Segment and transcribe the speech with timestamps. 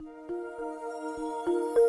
[0.00, 1.83] 大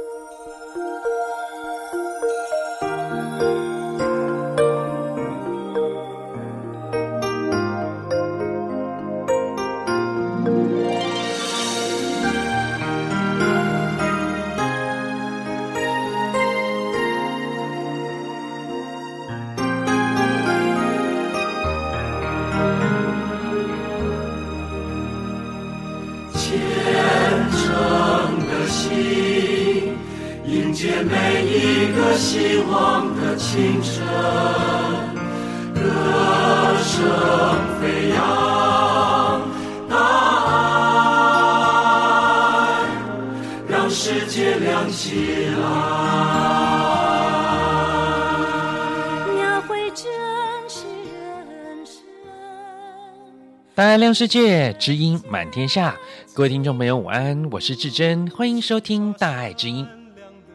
[54.16, 55.94] 世界，知音满天下。
[56.34, 59.86] 各位听众朋友，午安，我是至真，欢迎收听大爱之音。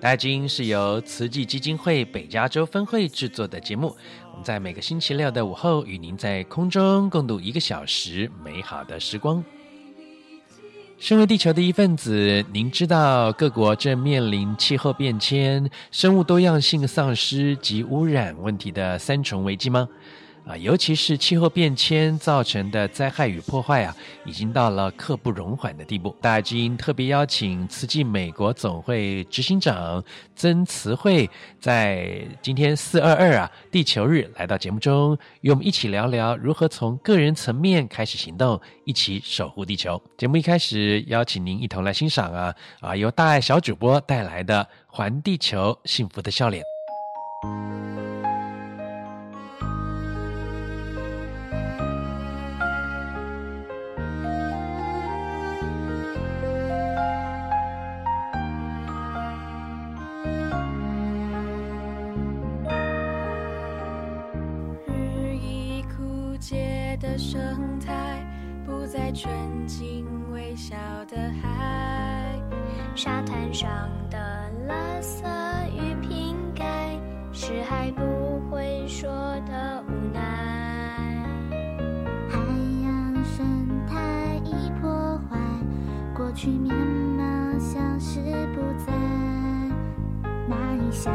[0.01, 3.95] 大爱之音是由慈济基金会北加州分会制作的节目。
[4.30, 9.45] 我们在每个星期六的午后，与您在空中共度一个小时美好的时光。
[10.96, 19.87] 身为地球的一份子，您知道各国正面临气候变迁、生物多样性丧失及污染问题的三重危机吗？
[20.46, 26.16] 啊，尤其是气候变迁造成的灾害与破坏啊，已经到了刻不容缓的地步。
[26.21, 30.02] 大爱知音特别邀请慈济美国总会执行长
[30.35, 31.30] 曾慈慧，
[31.61, 40.02] 在今天四二二啊地球日来到节目中，与我们一起聊聊如何从个人层面开始行动，一起守护地球。
[40.18, 46.65] 节目一开始，邀请您一同来欣赏啊啊由大爱小主播带来的《环地球幸福的笑脸》。
[67.20, 68.26] 生态
[68.64, 69.31] 不再纯
[69.66, 70.75] 净微笑
[71.06, 72.34] 的海，
[72.94, 73.69] 沙滩上
[74.08, 74.19] 的
[74.66, 75.22] 垃圾
[75.69, 76.64] 与瓶盖，
[77.31, 79.10] 是还不会说
[79.47, 80.20] 的无奈。
[82.31, 82.38] 海
[82.82, 85.37] 洋生态已破坏，
[86.16, 88.19] 过去面貌消失
[88.54, 88.94] 不在，
[90.48, 91.12] 那鱼虾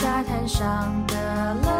[0.00, 1.79] 沙滩上的乐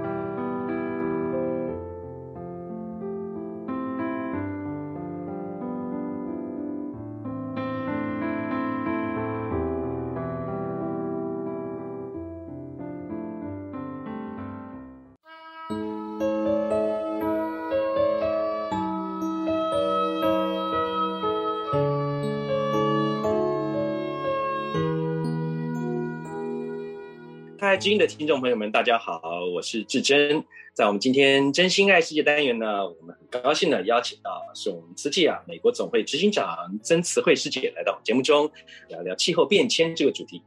[27.81, 29.19] 大爱知音的听众朋友们，大家好，
[29.51, 30.45] 我是志珍。
[30.71, 36.47] 在我们今天真心爱世界单元呢，我们很高兴的邀请到是我们慈济啊美国总会执行长
[36.83, 38.47] 曾慈惠师姐来到我们节目中
[38.87, 40.43] 聊聊气候变迁这个主题。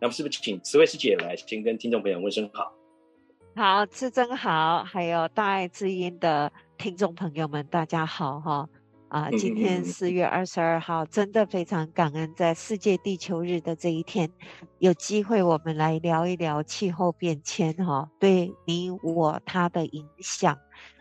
[0.00, 2.72] 那么是不是请慈惠师姐来先跟听众朋友问声好？
[3.54, 8.66] 好，志珍好，还有大爱知音的听众朋友们，大家好哈。
[9.08, 14.30] 啊，今天四月二十二号，真的非常感恩，在世界地球日的这一天，
[14.80, 20.58] 有机会我们来聊一聊气候变迁哈，对你我他的影响，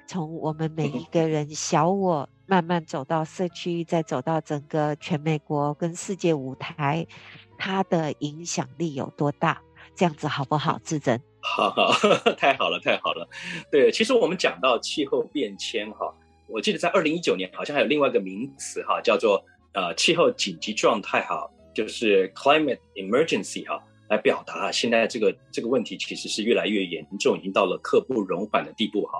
[0.08, 7.06] 从我们每一个人小我慢慢走到社区，再走到整个全美国跟世界舞台，
[7.58, 9.62] 它的影响力有多大？
[9.96, 10.80] 这样子好不好？
[10.82, 11.92] 志珍，好好，
[12.38, 13.28] 太好了，太好了。
[13.70, 16.14] 对，其实我们讲到气候变迁哈。
[16.48, 29.20] 我记得在二零一九年，好像还有另外一个名词哈，叫做呃气候紧急状态哈，就是 climate emergency 哈，来表达现在这个这个问题其实是越来越严重，已经到了刻不容缓的地步哈。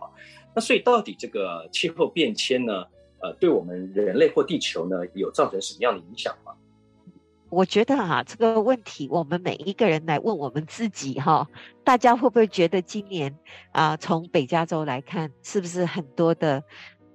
[0.56, 2.86] 那所以到底这个气候变迁呢，
[3.22, 6.54] 呃，对我们人类或地球呢，有造成什么样的影响吗？
[7.50, 11.48] 我觉得啊，这个问题我们每一个人来问我们自己哈，
[11.84, 13.38] 大家会不会觉得今年
[13.72, 16.64] 啊，从北加州来看，是不是很多的？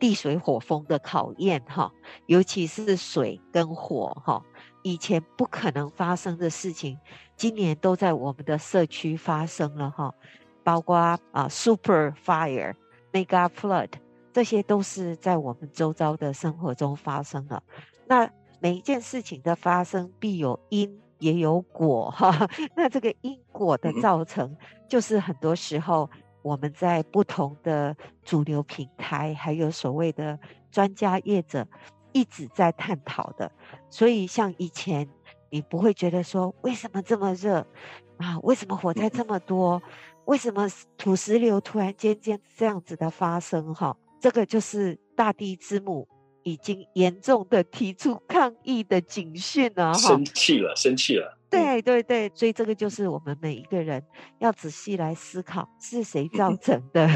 [0.03, 1.89] 地水火风的考验哈，
[2.27, 4.43] 尤其是水跟火哈，
[4.83, 6.99] 以前不可能发生的事情，
[7.37, 10.13] 今年都在我们的社区发生了哈，
[10.65, 10.97] 包括
[11.31, 12.75] 啊 super fire、
[13.13, 13.91] mega flood，
[14.33, 17.63] 这些都是在我们周遭的生活中发生了。
[18.09, 24.57] 那每一件事情的发生必有因也有果哈， 那这个因果的造成，
[24.89, 26.11] 就是很多时候。
[26.43, 30.39] 我们在不同的主流平台，还有所谓的
[30.71, 31.67] 专家业者，
[32.13, 33.51] 一直在探讨的。
[33.89, 35.09] 所以，像以前，
[35.51, 37.67] 你不会觉得说，为什么这么热
[38.19, 38.39] 啊？
[38.41, 39.81] 为什么火灾这么多？
[40.25, 43.75] 为什么土石流突然间间这样子的发生？
[43.75, 46.07] 哈，这个就是大地之母
[46.43, 49.93] 已经严重的提出抗议的警讯了。
[49.93, 51.39] 哈，生气了，生气了。
[51.51, 54.03] 对对对，所以这个就是我们每一个人
[54.39, 57.07] 要仔细来思考是谁造成的。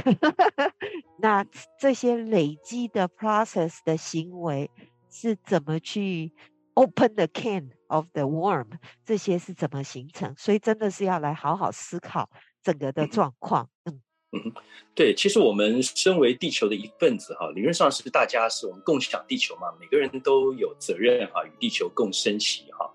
[1.18, 1.44] 那
[1.80, 4.70] 这些累积的 process 的行为
[5.10, 6.32] 是怎么去
[6.74, 8.66] open the can of the worm？
[9.06, 10.34] 这些是怎么形成？
[10.36, 12.28] 所以真的是要来好好思考
[12.62, 13.70] 整个的状况。
[13.86, 14.02] 嗯
[14.44, 14.52] 嗯，
[14.94, 22.90] 对，其实我们身为地球的一份子哈，理论上是大家是我们共享地球嘛，每个人都有责任哈，与地球共生息哈。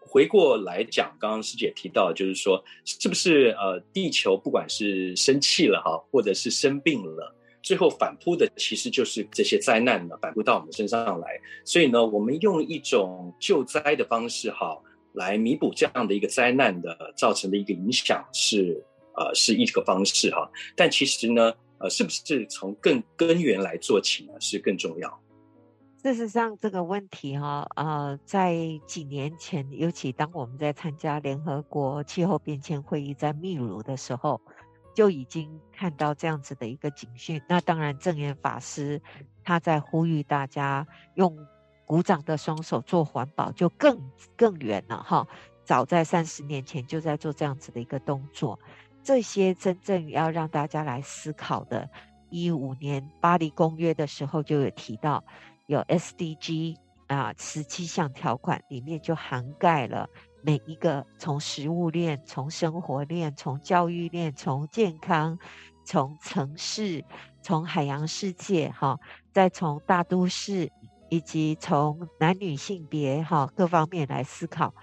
[0.00, 11.38] 回过来讲，刚刚师姐提到，就是说，是不是呃，地球不管是生气了哈，或者是生病了，最后反扑的其实就是这些灾难呢，反扑到我们身上来。
[11.64, 14.78] 所以呢，我们用一种救灾的方式哈，
[15.12, 18.82] 来弥补这样的一个灾难的造成的一个影响是
[19.16, 20.50] 呃是一个方式哈。
[20.76, 25.20] 但其实呢，呃，是不是从更根源来做起呢，是更重要？
[26.02, 28.56] 事实上，这个问题哈，呃，在
[28.86, 34.40] 几年前，尤其当我们在参加联合国气候变迁会议在秘鲁的时候，
[34.94, 37.42] 就已经看到这样子的一个警讯。
[37.48, 39.02] 那当然，证严法师
[39.42, 41.36] 他在呼吁大家用
[41.84, 43.98] 鼓掌的双手做环保，就更
[44.36, 45.26] 更远了哈。
[45.64, 48.56] 早在三十年前就在做这样子的一个动作。
[49.06, 51.88] 这些真正要让大家来思考的，
[52.28, 55.22] 一五年巴黎公约的时候就有提到。
[55.66, 60.10] 有 SDG 啊，十七项条款里面就涵盖了
[60.42, 65.38] 每一个从食物链、从生活链、从教育链、从健康、
[65.84, 67.04] 从城市、
[67.42, 68.98] 从海洋世界哈，
[69.32, 70.68] 再从大都市
[71.10, 74.74] 以及从男女性别哈各方面来思考，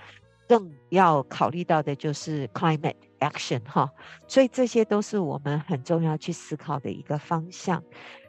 [0.47, 3.89] 更要考虑到的就是 climate action 哈，
[4.27, 7.83] 所以这些都是我们很重要去思考的一个方向。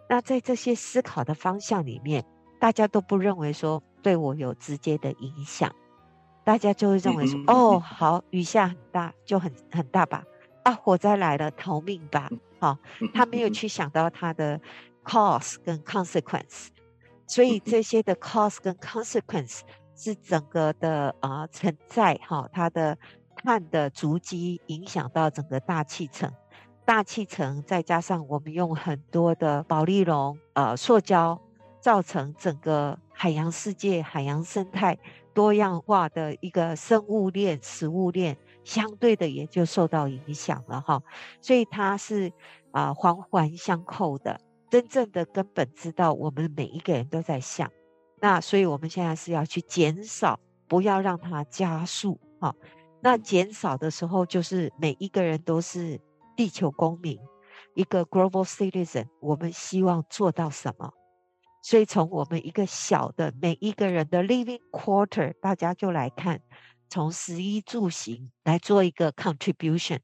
[0.09, 2.25] 那在这些思考的方向里面。
[2.61, 5.71] 大家都不认为说对我有直接的影响，
[6.45, 10.25] 大家就会认为说，嗯、哦，好，雨下很大，就很很大吧，
[10.63, 12.79] 啊，火灾来了，逃命吧，好、哦，
[13.13, 14.59] 他没有去想到他的
[15.05, 16.69] cause 跟 consequence，
[17.27, 19.61] 所以这些的 cause 跟 consequence
[19.95, 22.97] 是整个的啊存在哈，它的
[23.45, 26.33] 碳的足迹影响到整个大气层。
[26.87, 31.39] 大气层再加上我们用很多的保丽龙、呃塑胶，
[31.79, 34.99] 造成整个海洋世界、海洋生态
[35.35, 41.03] 多样化的一个生物链、食物链，相对的也就受到影响了哈。
[41.43, 42.33] 所以它是
[42.71, 44.41] 啊环环相扣的。
[44.71, 47.71] 真正的根本知道，我们每一个人都在想，
[48.21, 52.55] 那所以我们现在是要去减少，不要让它加速哈。
[53.05, 56.01] 那减少的时候，就是每一个人都是。
[56.37, 57.17] 地球公民，
[57.77, 60.93] 一个 global citizen，我们希望做到什么？
[61.63, 66.43] 所以从我们一个小的每一个人的 living quarter，大家就来看，
[66.89, 70.01] 从食衣住行来做一个 contribution。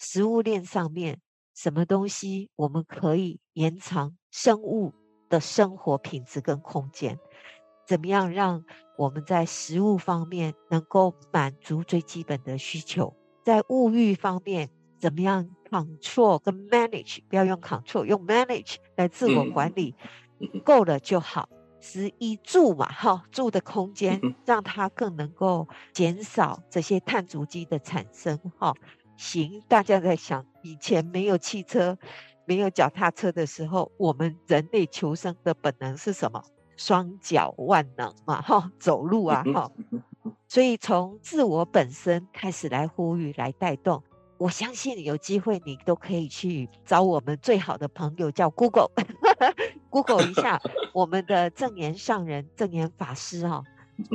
[0.00, 1.20] 食物链上面，
[1.54, 4.92] 什么东西我们可以延长生物
[5.28, 7.20] 的生活品质跟空间？
[7.88, 8.62] 怎么样让
[8.98, 13.16] 我们在食物方面能够满足最基本的需求？
[13.42, 14.68] 在物欲方面，
[15.00, 19.94] 怎么样？Control 跟 manage，不要用 control，用 manage 来自我管理，
[20.62, 21.48] 够了就好。
[21.80, 28.74] 食衣住嘛，哈，住的空间让它更能够减少这些碳足迹的产生，哈。
[29.16, 31.96] 行，大家在想，以前没有汽车、
[32.46, 36.42] 没有脚踏车的时候，我们人类求生的本能是什么？
[36.78, 39.70] 双脚万能嘛，哈，走路啊，哈。
[40.46, 44.02] 所以从自我本身开始来呼吁，来带动。
[44.38, 50.58] 我相信有机会，你都可以去找我们最好的朋友，叫 Google，Google 一下
[50.94, 53.64] 我们的证言上人证言法师哦。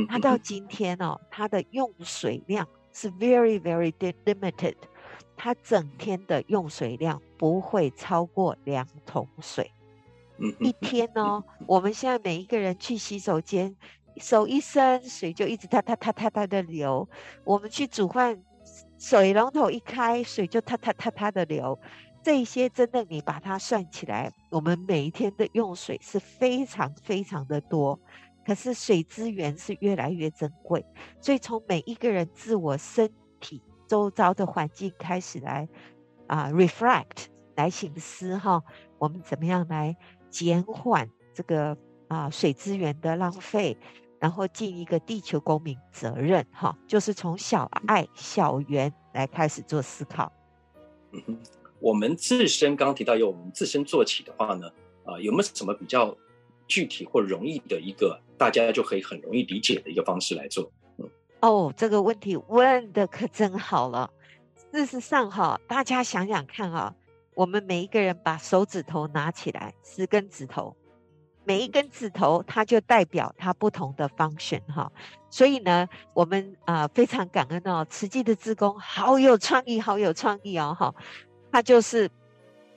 [0.08, 3.92] 他到今天哦，他的用水量是 very very
[4.24, 4.76] limited，
[5.36, 9.70] 他整天的用水量不会超过两桶水。
[10.60, 13.76] 一天哦，我们现在每一个人去洗手间，
[14.18, 17.08] 手一伸，水就一直哒哒哒哒哒的流。
[17.44, 18.42] 我们去煮饭。
[18.98, 21.78] 水龙头一开，水就嗒嗒嗒嗒的流。
[22.24, 28.00] 这些真的，你把它算起来，我们每一天的用水是非常非常的多。
[28.46, 30.86] 可是水资源是越来越珍贵，
[31.20, 35.68] 所以从每一个人自我身体周遭的环境开始来
[36.28, 38.64] 啊、reflect 来醒思哈，
[38.98, 39.94] 我们怎么样来
[40.34, 41.78] 减缓这个
[42.10, 43.78] 啊、呃、水资源的浪费。
[44.20, 50.32] 然后尽一个地球公民责任，哈，就是从小爱小园来开始做思考。
[51.12, 51.38] 嗯哼，
[51.82, 54.68] 我们自身刚刚提到由我们自身做起的话呢，
[55.04, 56.16] 啊、呃，有没有什么比较
[56.70, 60.72] 具体或容易的一个大家就可以很容易理解的一个方式来做？
[61.00, 61.10] 嗯，
[61.42, 64.10] 哦，这个问题问的可真好了。
[64.72, 66.96] 事实上，哈，大家想想看啊，
[67.36, 70.76] 我们每一个人把手指头拿起来，十根指头。
[71.46, 74.90] 每一根指头，它就代表它不同的 function 哈，
[75.30, 80.96] 所以呢，我们啊、呃、非常感恩哦，慈济的志工好有创意，好有创意哦哈，
[81.52, 82.10] 他就是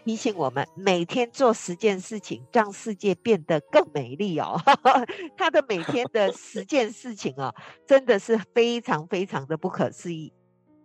[0.05, 4.61] 提醒我们每天做十件事情，让世界变得更美丽哦。
[5.39, 7.55] 他的每天的十件事情哦，
[7.87, 10.33] 真的是非常非常的不可思议。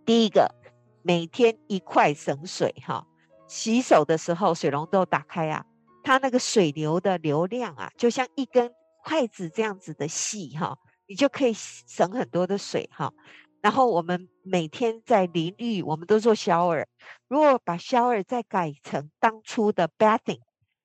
[0.06, 0.54] 第一个，
[1.02, 3.04] 每天一块省水哈，
[3.52, 5.62] 洗手的时候水龙头打开啊。
[6.02, 8.72] 它那个水流的流量啊，就像一根
[9.04, 13.12] 筷子这样子的细哈，你就可以省很多的水哈。
[13.60, 16.86] 然后我们每天在淋浴，我们都做 shower，
[17.28, 20.40] 如果把 shower 再改成当初的 bathing，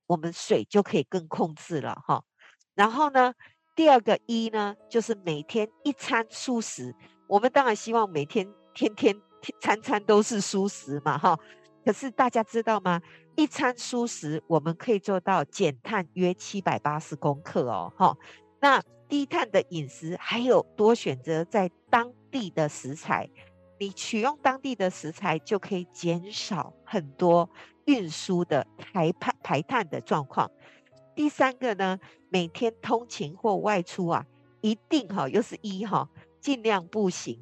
[0.06, 2.22] 我们水就可以更控制了哈。
[2.76, 3.34] 然后呢，
[3.76, 6.94] 第二个一呢，就是每天一餐素食，
[7.28, 9.20] 我们当然希望每天天天
[9.60, 11.40] 餐餐都是素食嘛哈。
[11.88, 13.02] 可是大家知道吗？
[13.38, 18.14] 一餐蔬食，我们可以做到减碳约七百八十公克哦，哈。
[18.60, 23.30] 那低碳的饮食，还有多选择在当地的食材，
[23.80, 27.50] 你取用当地的食材，就可以减少很多
[27.86, 30.52] 运输的排排排碳的状况。
[31.16, 34.26] 第三个呢，每天通勤或外出啊，
[34.60, 36.10] 一定哈，又是一哈，
[36.42, 37.42] 尽量步行、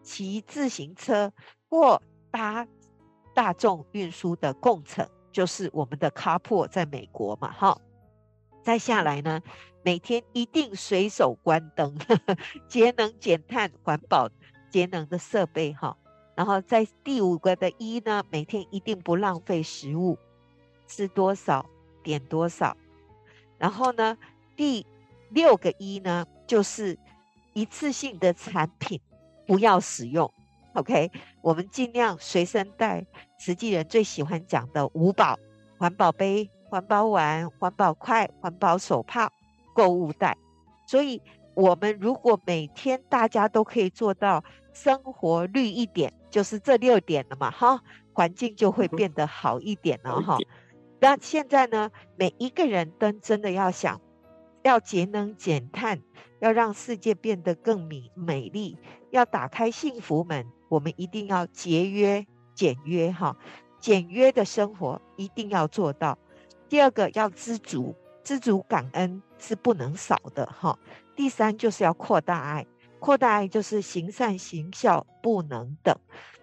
[0.00, 1.32] 骑自行车
[1.68, 2.64] 或搭
[3.34, 5.08] 大众运输的共乘。
[5.32, 7.80] 就是我们的 carpool 在美国嘛，哈，
[8.64, 9.40] 再下来呢，
[9.84, 14.28] 每天一定随手关灯，呵 呵节能减碳、环保
[14.70, 15.96] 节能的设备，哈，
[16.34, 20.18] 然后在第五个的一呢，每天一定不浪费食物，
[20.88, 21.64] 吃多少
[22.02, 22.76] 点多少，
[23.56, 24.18] 然后呢，
[24.56, 24.84] 第
[25.28, 26.98] 六个一呢，就是
[27.52, 29.00] 一次性的产品
[29.46, 30.28] 不要使用。
[30.74, 31.10] OK，
[31.42, 33.04] 我们尽量随身带。
[33.38, 35.38] 慈济人最喜欢讲的五宝：
[35.78, 39.32] 环保杯、环保碗、环保筷、环保手帕、
[39.74, 40.36] 购物袋。
[40.86, 41.20] 所以，
[41.54, 50.38] 我们如果每天大家都可以做到生活绿一点，就是这六点了嘛，哈，环境就会变得好一点了，哈。
[51.00, 54.00] 那现在呢，每一个人都真的要想，
[54.62, 56.00] 要节能减碳，
[56.40, 58.76] 要让世界变得更美美丽，
[59.10, 60.46] 要打开幸福门。
[60.70, 62.24] 我们一定要节约、
[62.54, 63.36] 简约，哈，
[63.80, 66.16] 简约的生活一定要做到。
[66.68, 70.78] 第二个要知足，知足感恩是不能少的，哈。
[71.16, 72.64] 第三就是要扩大爱，
[73.00, 75.92] 扩大爱就是行善行孝不能等。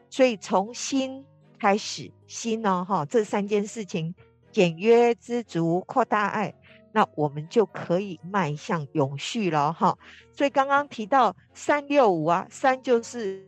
[0.09, 1.25] 所以从心
[1.57, 4.13] 开始，心呢，哈，这三件事情：
[4.51, 6.53] 简约、知足、扩大爱，
[6.91, 9.97] 那我们就可以迈向永续了，哈。
[10.33, 13.47] 所以刚刚提到三六五啊，三就是。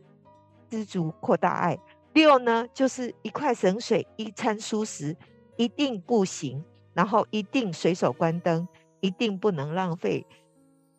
[0.70, 1.78] 知足扩大爱，
[2.12, 5.16] 六呢就是一块省水，一餐蔬食，
[5.56, 6.64] 一定不行。
[6.92, 8.66] 然后一定随手关灯，
[9.00, 10.26] 一定不能浪费，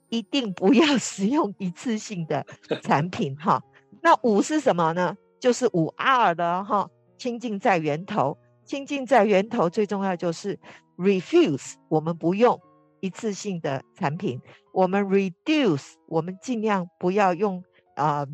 [0.08, 2.46] 一定不要 使用一次性的
[2.82, 3.62] 产品哈。
[4.02, 5.16] 那五是什么呢？
[5.38, 10.58] 就是五 R 的哈，清净在源头，清净在源头最重要就是
[10.98, 12.60] refuse，我们不用
[13.02, 17.62] 一次性的产品，我们 reduce，我们尽量不要用
[17.96, 18.26] 啊。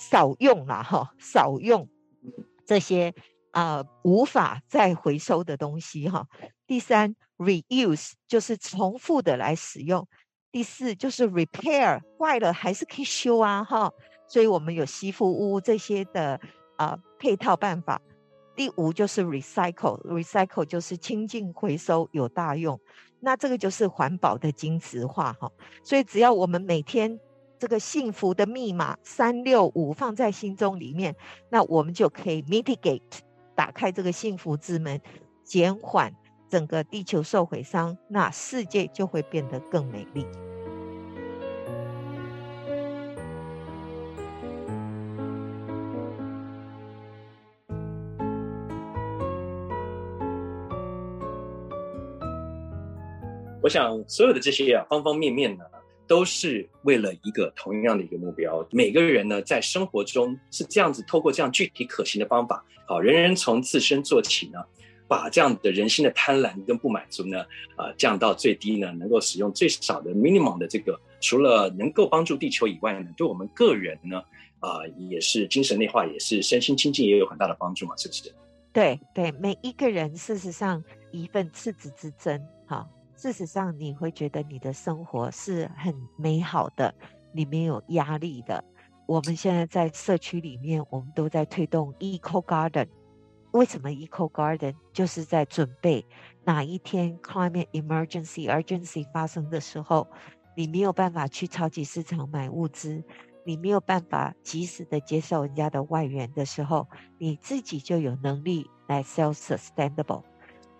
[0.00, 1.86] 少用啦哈，少用
[2.64, 3.14] 这些
[3.50, 6.26] 啊、无法再回收的东西哈。
[6.66, 10.08] 第三，reuse 就是重复的来使用。
[10.50, 13.92] 第四就是 repair，坏了还是可以修啊哈。
[14.26, 16.40] 所以我们有吸附屋这些的
[16.76, 18.00] 啊、配套办法。
[18.56, 22.80] 第五就是 recycle，recycle 就是清净回收有大用。
[23.20, 25.52] 那这个就是环保的精致化哈。
[25.84, 27.20] 所以只要我们每天。
[27.60, 31.14] 这个幸福的密码三六五放在心中里面，
[31.50, 33.02] 那我们就可以 mitigate
[33.54, 34.98] 打开这个幸福之门，
[35.44, 36.10] 减缓
[36.48, 40.26] 整个地球受毁伤，那世界就会变得更美丽。
[53.62, 55.64] 我想所有的这些啊，方方面面呢。
[56.10, 58.66] 都是为了一个同样的一个目标。
[58.72, 64.58] 每个人呢，在生活中是这样子，透过这样具体可行的方法，好，人人从自身做起呢，
[65.06, 67.42] 把这样的人心的贪婪跟不满足呢，
[67.76, 74.20] 啊，降到最低呢，能够使用最少的 minimum 的这个，除了能够帮助地球以外呢，对我们个人呢，
[74.58, 78.34] 啊，也是精神内化，也是身心清净，也有很大的帮助嘛，是不是？
[78.72, 82.84] 对对，每一个人事实上一份赤子之心，哈。
[83.20, 86.94] 事实上，你会觉得你的生活是很美好的，
[87.34, 88.64] 你没有压力的。
[89.06, 92.88] 我们现在在社区里面，我们都在推动 Eco Garden。
[93.50, 94.74] 为什么 Eco Garden？
[94.94, 96.02] 就是在准备
[96.44, 100.08] 哪一天 Climate Emergency Urgency 发生的时候，
[100.56, 103.04] 你没有办法去超级市场买物资，
[103.44, 110.22] 你没有办法及时的接受人家的外援的时候，你自己就有能力来 self-sustainable。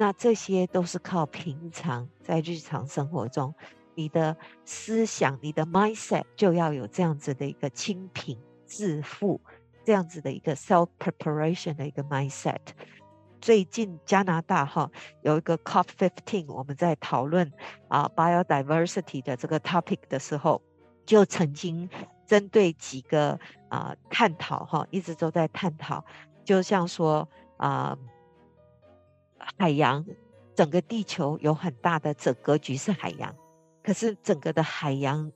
[0.01, 3.55] 那这些都是靠平常在日常生活中，
[3.95, 4.35] 你的
[4.65, 9.39] 思想、你的 mindset 就要有这样子的一个清贫致富，
[9.85, 12.57] 这样子的一个 self preparation 的一个 mindset。
[13.43, 17.53] 最近加拿大哈有一个 COP fifteen，我们在讨论
[17.89, 20.63] 啊 biodiversity 的这个 topic 的时候，
[21.05, 21.87] 就曾经
[22.27, 26.03] 针对几个啊探讨哈，一直都在探讨，
[26.43, 27.99] 就像说啊。
[29.59, 30.05] 海洋，
[30.55, 33.35] 整个地球有很大的整格局是海洋，
[33.83, 35.31] 可是整个的海洋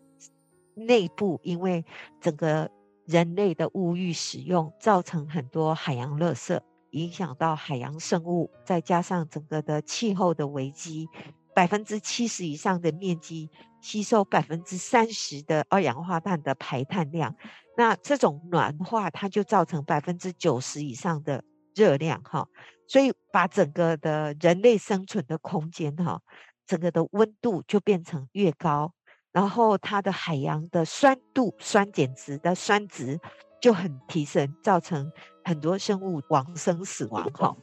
[0.74, 1.84] 内部，因为
[2.20, 2.70] 整个
[3.06, 11.08] 人类的物欲使用，造成很多海洋垃圾，影响到海洋生物，再加上整个的气候的危机，
[11.54, 17.34] 百分之七十以上的面积吸收百分之三十的二氧化碳的排碳量，
[17.76, 22.48] 那这种暖化，它就造成百分之九十以上的热量，哈。
[22.86, 26.20] 所以，把整个的人类生存的空间，哈，
[26.66, 28.92] 整个的温度就变成越高，
[29.32, 33.18] 然后它的海洋的酸度、酸碱值的酸值
[33.60, 35.10] 就很提升，造成
[35.44, 37.56] 很多生物往生死亡，哈。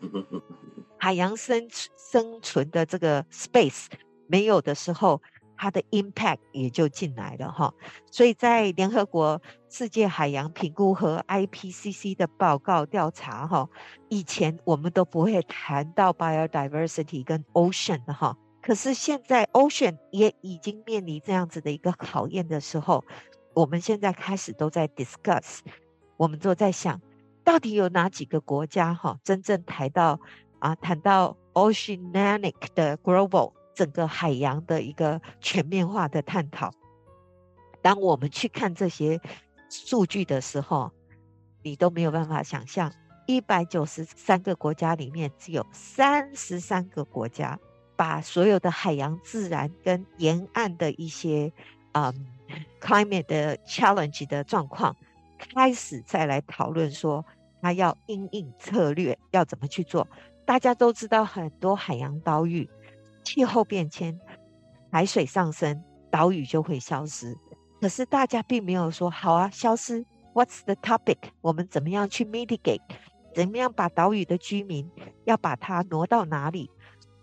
[0.97, 1.67] 海洋生
[2.11, 3.87] 生存的这个 space
[4.27, 5.21] 没有的时候。
[5.61, 7.71] 它的 impact 也就进来了哈，
[8.09, 13.69] 所以在联合国世界海洋评估和 IPCC 的报告调查哈，
[14.09, 23.05] 以前我们都不会谈到 biodiversity 跟 ocean 哈，可是现在 Ocean 也已经面临这样子的一个考验的时候，
[23.53, 25.59] 我们现在开始都在 discuss，
[26.17, 26.99] 我们都在想，
[27.43, 30.19] 到底有哪几个国家哈，真正谈到
[30.57, 36.71] 啊，谈到 Oceanic 的 Global 整个海洋的一个全面化的探讨。
[37.81, 39.19] 当我们去看这些
[39.69, 40.91] 数据的时候，
[41.63, 42.91] 你都没有办法想象，
[43.25, 47.59] 一百九十三个国家里面，只有三十三个国家
[47.95, 51.51] 把所有的海洋自然跟沿岸的一些
[51.93, 52.13] 嗯
[52.79, 54.95] climate 的 challenge 的状况，
[55.37, 57.25] 开始再来讨论说，
[57.61, 60.07] 它要因应策略要怎么去做。
[60.45, 62.69] 大家都知道，很多海洋岛屿
[63.23, 64.19] 气候变迁，
[64.91, 67.35] 海水上升，岛屿就会消失。
[67.79, 70.05] 可是大家并没有说好啊，消失。
[70.33, 71.17] What's the topic？
[71.41, 72.81] 我们怎么样去 mitigate？
[73.33, 74.89] 怎么样把岛屿的居民
[75.25, 76.69] 要把它挪到哪里？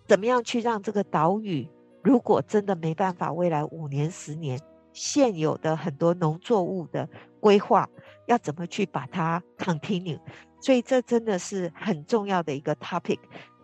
[0.07, 1.69] 怎么样去让这个岛屿，
[2.03, 4.59] 如果真的没办法，未来五年、十年
[4.93, 7.09] 现有的很多农作物的
[7.41, 7.89] 规划，
[8.27, 10.19] 要怎么去把它 continue？
[10.61, 13.19] 所以这真的是很重要的一个 topic，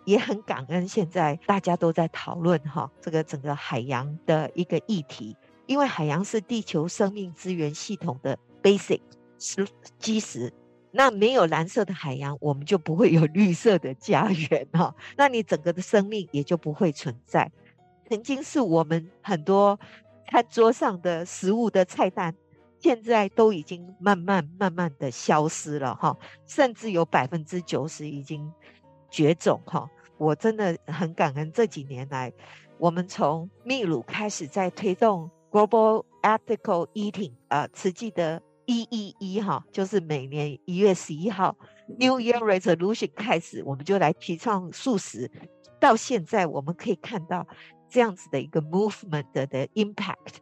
[0.04, 5.36] 也很感恩现在大家都在讨论哈这个整个海洋的一个议题。
[5.66, 9.00] 因为海洋是地球生命资源系统的 basic
[9.38, 9.66] 是
[9.98, 10.52] 基石，
[10.90, 14.94] 那没有蓝色的海洋，我们就不会有 绿色的家园哈。
[15.16, 17.50] 那你整个的生命也就不会存在。
[18.06, 19.80] 曾经是我们很多
[20.30, 22.34] 餐桌上的食物的菜单，
[22.78, 26.14] 现在都已经慢慢慢慢的消失了哈，
[26.46, 28.52] 甚至有百分之九十已经
[29.10, 29.88] 绝种哈。
[30.18, 32.32] 我真的很感恩这几年来，
[32.78, 35.30] 我们从秘鲁开始在推动。
[35.50, 45.30] Global Ethical Eating 啊、呃，慈济的一一一哈，就是每年一月十一号 New Year Resolution 开始，我们就来提倡素食。
[45.78, 47.46] 到现在，我们可以看到
[47.88, 50.38] 这样子的一个 movement 的，的 impact。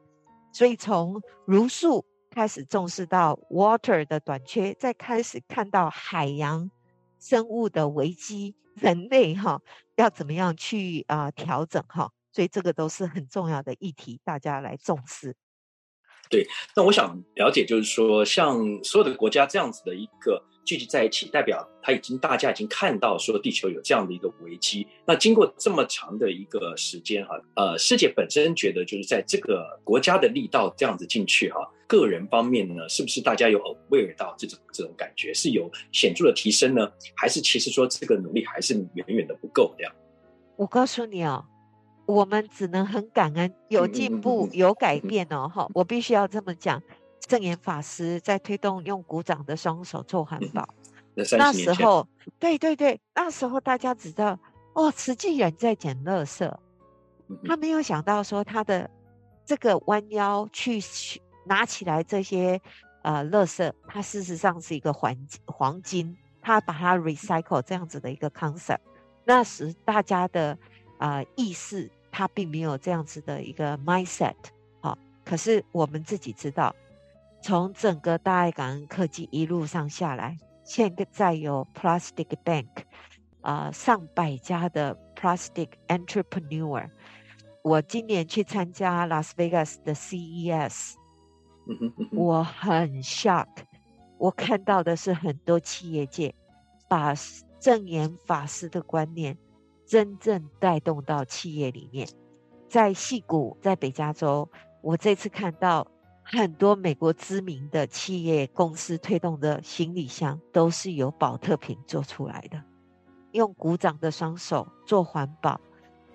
[0.51, 6.71] 所以从茹素开始重视到 water 的短缺，再开始看到海洋
[7.19, 9.61] 生物的危机，人类哈
[9.97, 12.11] 要怎么样去啊、调整哈。
[12.33, 15.37] 所以这个都是很重要的议题，大家来重视。
[16.31, 24.87] 对，那我想了解，就是说，像所有的国家这样子的一个聚集在一起，代表他已经大家已经看到说地球有这样的一个危机。
[25.05, 36.91] 那经过这么长的一个时间哈，呃，师姐本身觉得就是在这个国家的力道这样子进去哈，个人方面呢，是不是大家有 aware 到这种这种感觉是有显著的提升呢？
[37.17, 39.93] 还是其实说这个努力还是远远的不够这样？
[40.57, 41.49] 我告诉你啊、哦。
[42.05, 45.49] 我们只能很感恩，有进步，有改变哦！
[45.49, 46.83] 哈，我必须要这么讲。
[47.27, 50.69] 证严法师在推动用鼓掌的双手做环保，
[51.15, 52.07] 那时候，
[52.39, 54.39] 对对对，那时候大家只知道
[54.75, 56.53] 哦，慈济人在捡垃圾，
[57.47, 58.89] 他没有想到说他的
[59.45, 60.81] 这个弯腰去
[61.45, 62.61] 拿起来这些
[63.03, 68.81] 呃垃圾，它事实上是一个黄黄金，他把它 recycle 这样子的一个 concept，
[69.25, 70.57] 那时大家的。
[70.99, 74.37] 啊、呃，意识他并没有这样子的一个 mindset，
[74.81, 76.73] 好、哦，可是我们自己知道，
[77.43, 82.69] 从整个大爱感恩科技一路上下来，现在有 Plastic Bank，
[83.41, 86.89] 啊、呃，上百家的 Plastic Entrepreneur。
[87.63, 90.95] 我今年去参加 Las Vegas 的 CES，
[92.15, 93.49] 我很 shock，
[94.19, 96.33] 我看到的是很多企业界
[96.89, 97.13] 把
[97.59, 99.37] 正言法师的观念。
[99.85, 102.09] 真正带动到企业里面，
[102.67, 104.49] 在戏谷，在北加州，
[104.81, 105.87] 我这次看到
[106.35, 112.63] 很多美国知名的企业公司推动的行李箱，都是由宝特瓶做出来的。
[113.33, 115.61] 用鼓掌的双手做环保，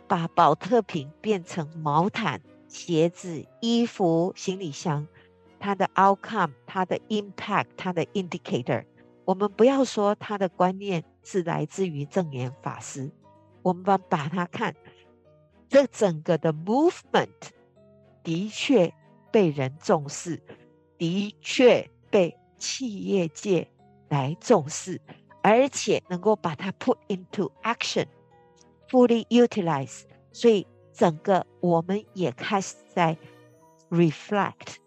[0.07, 5.07] 把宝特瓶变成毛毯、鞋子、衣服、行李箱，
[5.59, 8.85] 它的 outcome、它的 impact、它的 indicator，
[9.23, 13.11] 我们不要说它的观念是来自于证严法师。
[13.61, 14.75] 我们把把它看，
[15.69, 17.51] 这整个的 movement
[18.23, 18.91] 的确
[19.37, 20.41] 被人重视，
[20.97, 23.69] 的确被企业界
[24.09, 24.99] 来重视，
[25.43, 30.05] 而且能够把它 put into action，fully utilize。
[30.31, 33.15] 所以整个我们也开始在
[33.91, 34.77] reflect，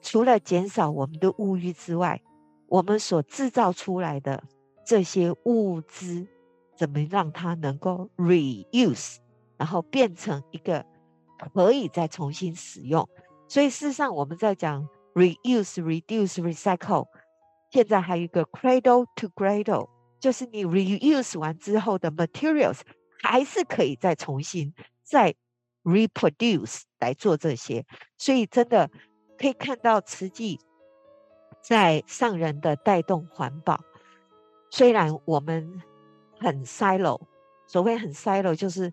[0.00, 2.22] 除了减少我们的物欲之外，
[2.68, 4.42] 我们所制造出来的
[4.86, 6.26] 这些物资。
[6.74, 9.16] 怎么让它能够 reuse，
[9.58, 10.86] 然后变成一个
[11.52, 13.06] 可以再重新使用？
[13.50, 17.08] 所以事实上我们在讲 reuse、reduce、recycle，
[17.72, 19.88] 现在还有一个 cradle to cradle，
[20.20, 22.82] 就是你 reuse 完之后的 materials
[23.20, 25.34] 还是可以再重新再
[25.82, 27.84] reproduce 来做这些，
[28.18, 28.88] 所以真的
[29.36, 30.60] 可以看到瓷器
[31.60, 33.80] 在上人的带动环保。
[34.70, 35.82] 虽然我们
[36.38, 37.20] 很 silo，
[37.66, 38.92] 所谓很 silo 就是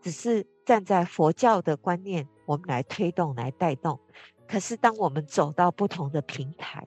[0.00, 3.98] 只是站在佛教的观念，我们来推动、来带动。
[4.46, 6.86] 可是当我们走到不同的平台，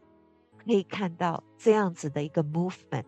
[0.63, 3.05] 可以看到这样子的一个 movement，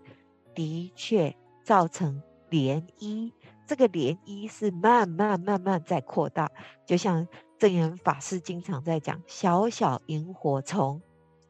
[0.56, 3.32] 的确造成涟漪。
[3.65, 6.49] 这个涟漪是慢慢慢慢在扩大，
[6.86, 7.27] 就像
[7.60, 11.01] 证严法师经常在讲，小小萤火虫，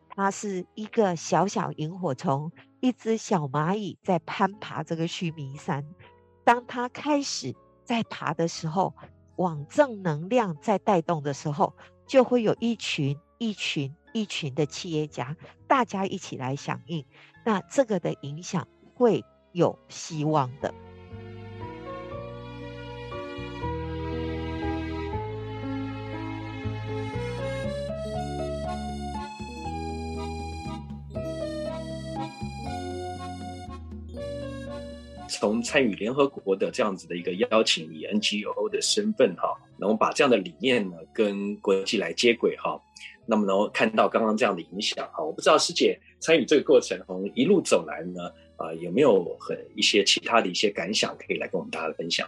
[0.10, 5.86] 它是一个小小萤火虫，一只小蚂蚁在攀爬这个须弥山。
[6.44, 7.56] 当它开始
[7.88, 8.94] 在爬的时候，
[9.38, 11.74] 往正能量在带动的时候，
[12.06, 17.06] 就会有一群一群一群的企业家，大家一起来响应，
[17.46, 19.24] 那这个的影响会
[19.54, 20.74] 有希望的。
[35.28, 42.82] 从参与联合国的这样子的一个邀请，以 NGO 的身份哈，然后把这样的理念呢跟国际来接轨哈，
[43.26, 52.28] 那么然后看到刚刚这样的影响哈，我不知道师姐参与这个过程从一路走来呢啊，有没有很一些其他的一些感想可以来跟我们大家分享？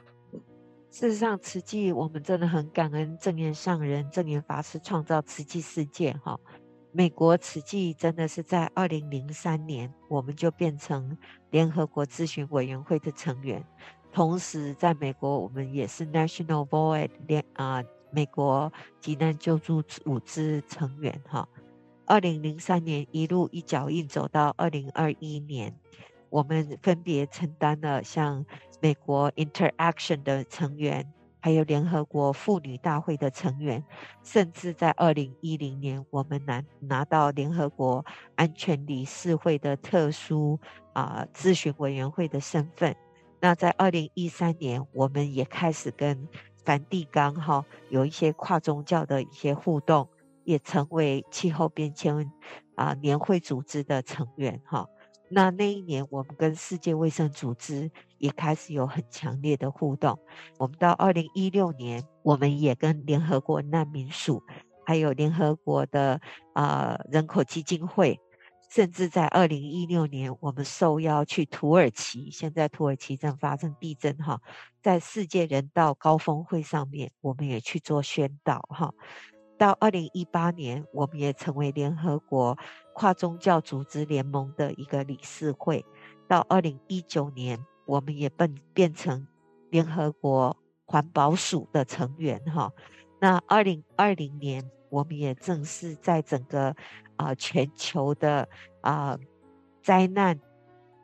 [0.92, 6.40] 事实上，慈济我们真的很感恩证严上人、证严法师创造慈济世界哈。
[6.92, 11.16] 美国慈济真的是在二零零三年，我们就变成
[11.52, 13.64] 联合国咨询委员会的成员。
[14.12, 21.22] 同时，在美国，我们也是 National Void 联啊，美国急难救助组织成员。
[21.28, 21.48] 哈，
[22.06, 25.76] 二零零三年一路一脚印走到二零二一年，
[26.30, 28.46] 我们分别承担了像
[28.82, 31.14] 美国 Interaction 的成员。
[31.42, 33.82] 还有联合国妇女大会的成员，
[34.22, 38.04] 甚至在二零一零年，我们拿拿到联合国
[38.36, 40.60] 安全理事会的特殊
[41.00, 42.96] 啊、咨询委员会的身份。
[43.40, 46.28] 那在二零一三年，我们也开始跟
[46.66, 50.10] 梵蒂冈哈有一些跨宗教的一些互动，
[50.44, 52.30] 也成为气候变迁
[52.76, 54.86] 啊、年会组织的成员哈。
[55.32, 60.20] 那那一年，我们跟世界卫生组织也开始有很强烈的互动。
[60.58, 64.44] 我们到二零一六年，我们也跟联合国难民署，
[64.86, 66.20] 还有联合国的
[66.54, 68.20] 啊、人口基金会，
[68.70, 72.30] 甚至在二零一六年，我们受邀去土耳其。
[72.30, 74.40] 现在土耳其正发生地震哈，
[74.82, 78.94] 在世界人道高峰会上面，我们也去做宣导哈。
[79.58, 82.58] 到二零一八年，我们也成为联合国
[82.94, 85.84] 跨宗教组织联盟的一个理事会。
[86.28, 89.28] 到二零一九年，我们也变变成
[89.72, 90.56] 联合国
[90.86, 92.72] 环保署的成员哈。
[93.20, 96.74] 那二零二零年，我们也正式在整个
[97.20, 98.48] 啊、全球的
[98.80, 99.20] 啊、
[99.84, 100.40] 灾难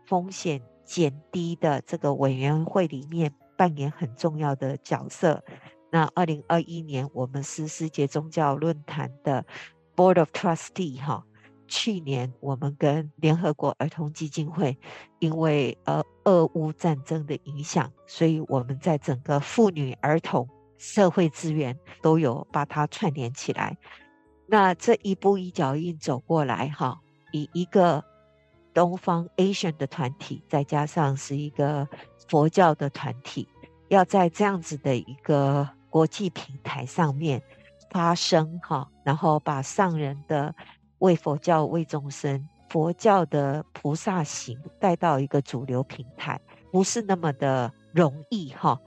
[0.07, 5.43] 风险减低的这个委员会里面扮演很重要的角色。
[5.91, 9.45] 那二零二一年，我们是世界宗教论坛的
[9.93, 11.25] Board of Trustee 哈。
[11.67, 14.77] 去年我们跟联合国儿童基金会，
[15.19, 20.47] 因为呃俄乌战争的影响，所以我们在整个妇女、儿童、
[20.77, 23.77] 社会资源都有把它串联起来。
[24.47, 26.99] 那这一步一脚印走过来哈，
[27.31, 28.03] 以一个
[28.73, 31.87] 东方 Asian 的团体，再加上是一个
[32.27, 33.47] 佛教的团体，
[33.89, 35.67] 要在这样子的一个。
[35.95, 37.41] 国际平台上面
[37.89, 40.53] 发声哈，然后把上人的
[40.97, 46.37] 为佛教为众生、佛教的菩萨行带到一个主流平台，
[46.69, 48.77] 不是那么的容易哈。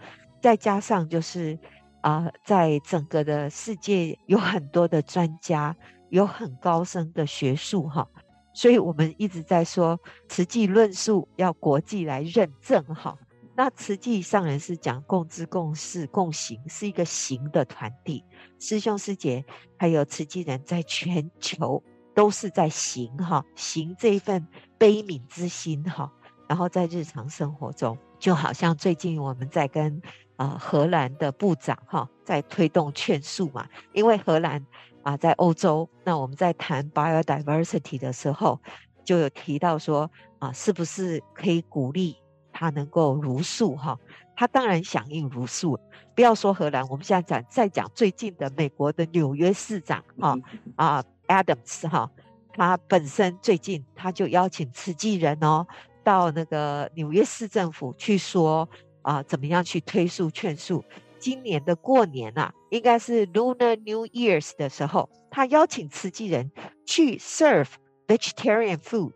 [0.43, 1.59] 再加上就是
[2.01, 5.77] 啊、在整个的世界有很多的专家，
[6.11, 8.09] 有很高深的学术哈，
[8.55, 13.17] 所以我们一直在说慈济论述要国际来认证哈。
[13.57, 18.25] 那慈济上人是讲共知共事共行，是一个行的团体。
[18.61, 19.45] 师兄师姐
[19.77, 21.83] 还有慈济人在全球
[22.15, 24.47] 都是在行哈，行这一份
[24.79, 26.13] 悲悯之心哈。
[26.49, 30.01] 然后在日常生活中，就好像最近我们在跟
[30.39, 34.65] 啊荷兰的部长哈在推动劝树嘛，因为荷兰
[35.03, 38.59] 啊在欧洲，那我们在谈 biodiversity 的时候，
[39.05, 42.17] 就有提到说啊，是不是可以鼓励。
[42.51, 43.97] 他能够如数哈，
[44.35, 45.79] 他当然响应如数。
[46.13, 50.37] 不要说荷兰，我们现在讲再讲最近的美国的纽约市长哈
[50.75, 52.11] 啊 Adams 哈，
[52.55, 55.65] 他本身最近他就邀请慈济人哦
[56.03, 58.69] 到那个纽约市政府去说
[59.09, 60.85] 啊，怎么样去推速劝速。
[61.19, 66.53] 今年的过年啊，应该是 Lunar New Year's 的时候，他邀请慈济人
[66.85, 67.71] 去 serve
[68.07, 69.15] vegetarian food，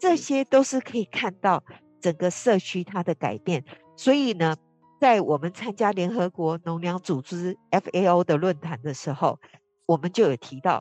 [0.00, 1.62] 这些都是可以看到
[2.00, 3.64] 整个社区它的改变。
[3.96, 4.56] 所以呢，
[5.00, 9.38] 在我们参加联合国农粮组织 FAO 的论坛的时候，
[9.86, 10.80] 我们就有提到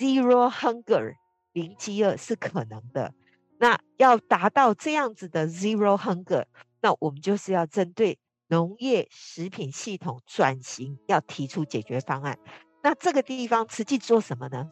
[0.00, 1.12] Zero Hunger
[1.52, 3.12] 零饥饿是可能的。
[3.58, 6.44] 那要达到这样子的 Zero Hunger，
[6.80, 12.38] 那我们就是要针对农业食品系统转型，要提出解决方案。
[12.82, 14.70] 那这个地方实际做什么呢？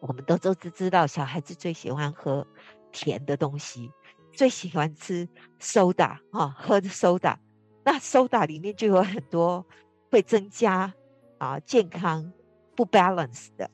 [0.00, 2.46] 我们都都知知道，小孩子最喜欢喝
[2.92, 3.90] 甜的东西，
[4.32, 5.26] 最喜欢吃
[5.58, 7.36] soda 啊，喝 soda。
[7.82, 9.64] 那 soda 里面就有很多
[10.10, 10.92] 会增加
[11.38, 12.30] 啊健康
[12.74, 13.70] 不 balance 的，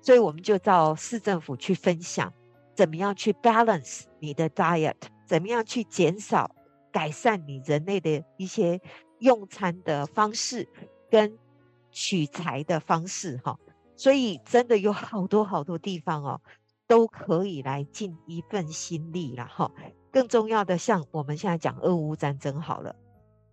[0.00, 2.32] 所以我们就到市政府去分享。
[2.74, 4.94] 怎么样去 balance 你的 diet？
[5.26, 6.50] 怎么样去减少、
[6.96, 8.80] 改善你人类的一些
[9.18, 10.66] 用餐的方式
[11.10, 11.36] 跟
[11.90, 13.36] 取材的方式？
[13.44, 13.58] 哈，
[13.96, 16.40] 所以真的有好多好多地方哦，
[16.86, 19.70] 都可以来尽一份心力了哈。
[20.10, 22.96] 更重要的，像我们现在讲俄乌战争好了，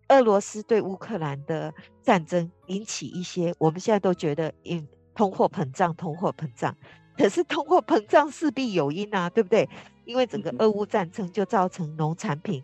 [0.08, 6.74] 俄罗斯对乌克兰的战争引起一些，我们现在都觉得因通货膨胀，通货膨胀。
[7.18, 9.68] 可是通货膨胀势必有因啊，对不对？
[10.06, 12.64] 因为整个俄乌战争就造成农产品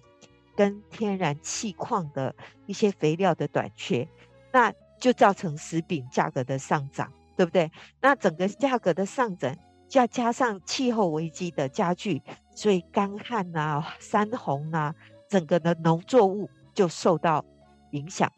[0.60, 4.06] 跟天然气矿的一些肥料的短缺，
[4.52, 7.72] 那就造成食品价格的上涨，对不对？
[8.02, 9.56] 那整个价格的上涨，
[9.88, 12.22] 再加上气候危机的加剧，
[12.54, 14.94] 所以干旱啊、山洪啊，
[15.30, 17.46] 整个的农作物就受到
[17.92, 18.30] 影响。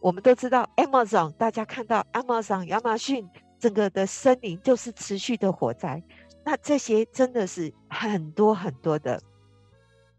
[0.00, 3.24] 我们都知道，Amazon，大家看到 Amazon 亚马逊。
[3.60, 6.02] 整个的森林就是持续的火灾，
[6.44, 9.22] 那这些真的是很多很多的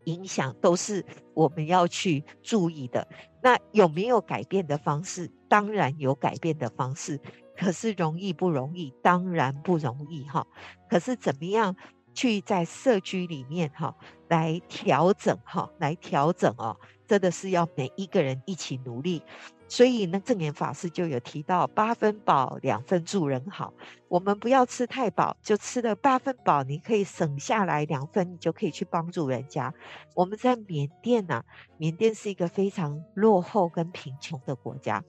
[0.06, 3.08] 影响，都是我们要去注意的。
[3.42, 5.30] 那有没有改变的方式？
[5.48, 7.20] 当然有改变的方式，
[7.56, 8.94] 可是容易不容易？
[9.02, 10.46] 当然不容易哈。
[10.90, 11.76] 可是怎么样
[12.14, 13.96] 去在社区里面哈
[14.30, 19.22] 来调整哈来调整哦，真的是要每一个人一起努力。
[19.74, 23.74] 所以呢，证严法师就有提到八分饱，两分助人好。
[24.08, 29.74] 我们不要吃太饱，就吃了八分饱，你可以省下来两分，你就可以去帮助人家。
[30.14, 31.44] 我们在缅甸呐、
[31.80, 35.04] 缅甸是一个非常落后跟贫穷的国家，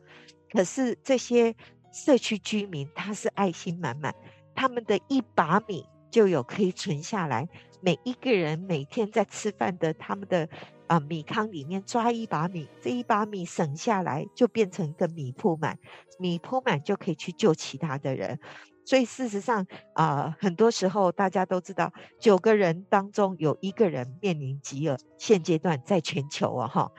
[0.51, 1.55] 可是这些
[1.93, 4.15] 社区居民他是爱心满满，
[4.55, 7.47] 他们的一把米就有可以存下来，
[7.83, 10.49] 每一个人每天在吃饭的他们的。
[10.87, 15.79] 啊，米糠里面抓一把米，这一把米省下来就变成一个米铺满，
[16.19, 18.39] 米铺满就可以去救其他的人。
[18.87, 24.99] 所以事实上啊，很多时候大家都知道，九个人当中有一个人面临饥饿。
[25.17, 26.93] 现阶段在全球啊，哈，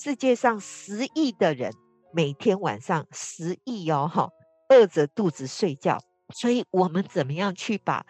[0.00, 1.72] 世界上十亿的人
[2.12, 4.30] 每天晚上十亿哦，哈，
[4.68, 6.00] 饿着肚子睡觉。
[6.34, 8.04] 所以我们怎么样去把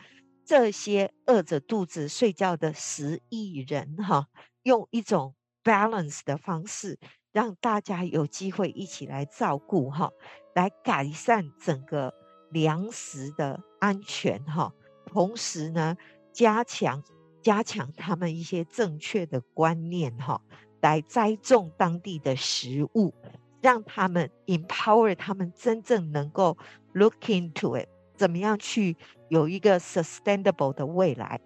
[0.46, 4.28] 这些饿着肚子睡觉的十亿人哈？
[4.62, 5.34] 用一种
[5.64, 6.98] balance 的方式，
[7.32, 10.10] 让大家有机会一起来照顾哈，
[10.54, 12.12] 来改善整个
[12.50, 14.72] 粮食的安全哈。
[15.06, 15.96] 同时呢，
[16.32, 17.02] 加强
[17.40, 20.40] 加强他们一些正确的观念哈，
[20.80, 23.12] 来栽种当地的食物，
[23.60, 26.56] 让他们 empower 他们真正能够
[26.92, 28.96] look into it，怎么样去
[29.28, 31.40] 有一个 sustainable 的未来。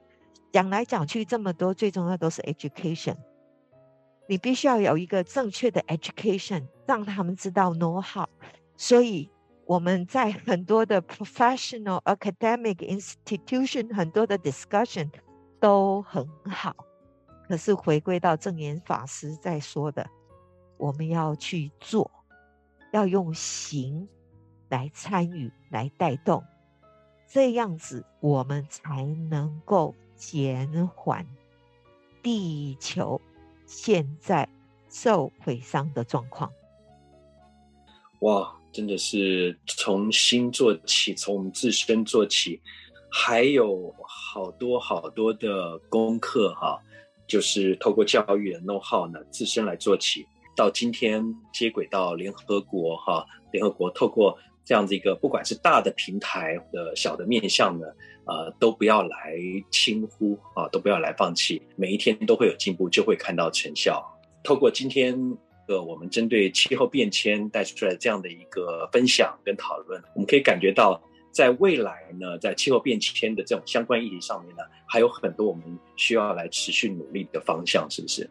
[0.56, 3.14] 讲来讲去这么多，最重要都是 education。
[4.26, 8.26] 你必须要有一个正确的 education，让他们知道 know how。
[8.74, 9.30] 所以
[9.66, 15.10] 我们在很多的 professional academic institution，很多的 discussion
[15.60, 16.74] 都很好。
[17.46, 20.08] 可是回归到证言法师在说的，
[20.78, 22.10] 我们要去做，
[22.94, 24.08] 要用行
[24.70, 26.42] 来参与、来带动，
[27.28, 29.94] 这样子我们才能够。
[30.16, 31.26] 减缓
[32.22, 33.20] 地球
[33.66, 34.48] 现在
[34.88, 36.50] 受毁伤的状况。
[38.20, 42.60] 哇，真的是从心做起，从我们自身做起，
[43.10, 46.82] 还有好多好多的功课哈，
[47.26, 50.26] 就是透过教育的 know how 呢，自身来做起，
[50.56, 54.36] 到今天接轨到联合国哈，联合国透过。
[54.68, 57.86] 这样子一个，不管是大的平台的小的面向呢，
[58.24, 59.36] 呃，都不要来
[59.70, 64.04] 轻忽啊，都不要来放弃，每一天都会有进步，就会看到成效。
[64.42, 65.16] 透过今天
[65.68, 71.00] 的我们针对气候变迁带出来这样的一个分享跟讨论，我们可以感觉到，
[71.30, 75.62] 在未来呢，在气候变迁的这种相关议题上面呢，还有很多我们
[75.94, 78.28] 需要来持续努力的方向，是不是？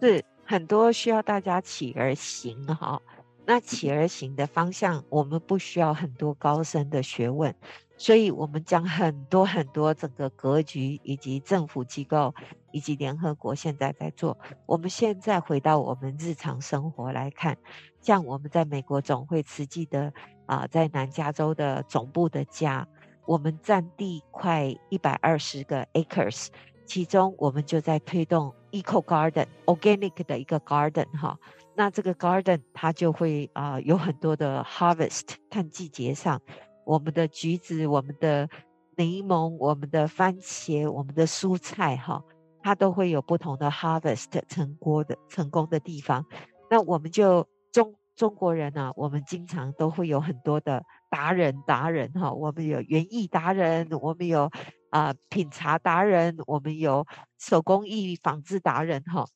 [0.00, 3.02] 是，很多需要大家起而行哈。
[3.48, 7.54] 那起而行的方向，我们不需要很多高深的学问，
[7.96, 12.34] 所以我们将很多很多整个格局以及政府机构
[12.72, 14.36] 以及联合国现在在做。
[14.66, 17.56] 我们现在回到我们日常生活来看，
[18.00, 20.12] 像我们在美国总会慈济的
[20.46, 22.88] 啊、在南加州的总部的家，
[23.26, 26.48] 我们占地快一百二十个 acres，
[26.86, 31.38] 其中我们就在推动 eco garden organic 的一个 garden 哈。
[31.74, 36.40] 那这个 garden 它就会啊、有很多的 harvest，看季节上，
[36.86, 38.48] 我们的橘子、我们的
[38.96, 42.22] 柠檬、我们的番茄、我们的蔬菜哈，
[42.62, 46.24] 它都会有不同的 harvest 成功的成功的地方。
[46.70, 54.50] 那我们就中中国人呢、啊，我们经常都会有很多的达人达人哈，我们有园艺达人，我们有
[54.96, 57.06] 啊、呃、品茶达人，我们有
[57.38, 59.26] 手工艺纺织达人哈。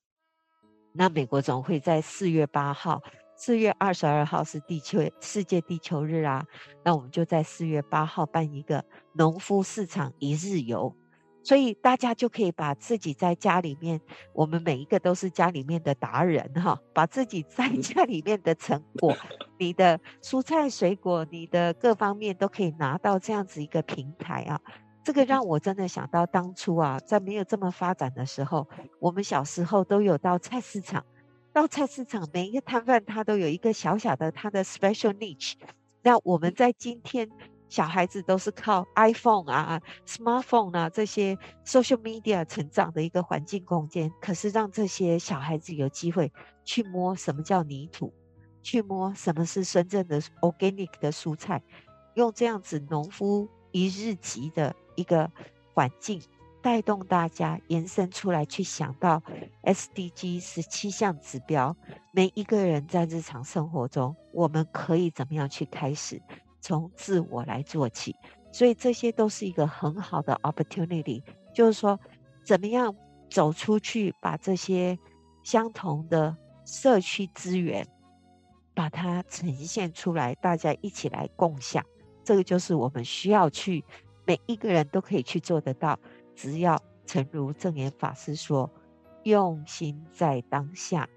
[0.94, 3.02] 那美国总会在四月八号，
[3.36, 6.46] 四月二十二号是地球世界地球日啊。
[6.82, 8.82] 那我们就在四月八号办一个
[9.12, 10.96] 农夫市场一日游，
[11.44, 14.00] 所以大家就可以把自己在家里面，
[14.32, 19.14] 我们每一个都是家里面的达人哈，把自己在家里面的成果，
[19.58, 24.58] 你的蔬菜水果，你的各方面都可以拿到这样子一个平台啊。
[25.10, 28.68] 这个让我真的想到当初啊，在没有这么发展的时候，
[29.00, 31.04] 我们小时候都有到菜市场，
[31.52, 35.54] 到菜市场每一个摊贩他都有一个小小的他的 special niche。
[36.02, 37.28] 那我们在今天，
[37.68, 41.36] 小孩子都是靠 iPhone 啊、smartphone 啊这些
[41.66, 46.32] social media 成长的一个环境空间，可是让这些小孩子有机会
[46.64, 48.14] 去摸什么叫泥土，
[48.62, 51.60] 去摸什么是真正的 organic 的蔬菜，
[52.14, 54.72] 用这样子农夫一日级的。
[54.94, 55.30] 一个
[55.74, 56.20] 环境
[56.62, 59.22] 带动大家延伸出来，去想到
[59.62, 61.74] SDG 十七项指标，
[62.12, 66.20] 每一个人在日常生活中，我们可以怎么样去开始
[66.60, 68.14] 从自我来做起？
[68.52, 71.22] 所以这些都是一个很好的 opportunity，
[71.54, 71.98] 就是说
[72.44, 72.94] 怎么样
[73.30, 74.98] 走出去，把这些
[75.42, 76.36] 相同的
[76.66, 77.86] 社区资源，
[78.74, 81.82] 把它呈现出来，大家一起来共享。
[82.22, 83.82] 这个就是我们需要去。
[84.30, 85.98] 每一个人都可以去做得到，
[86.36, 88.70] 只要诚如正言法师说，
[89.24, 91.08] 用心在当下，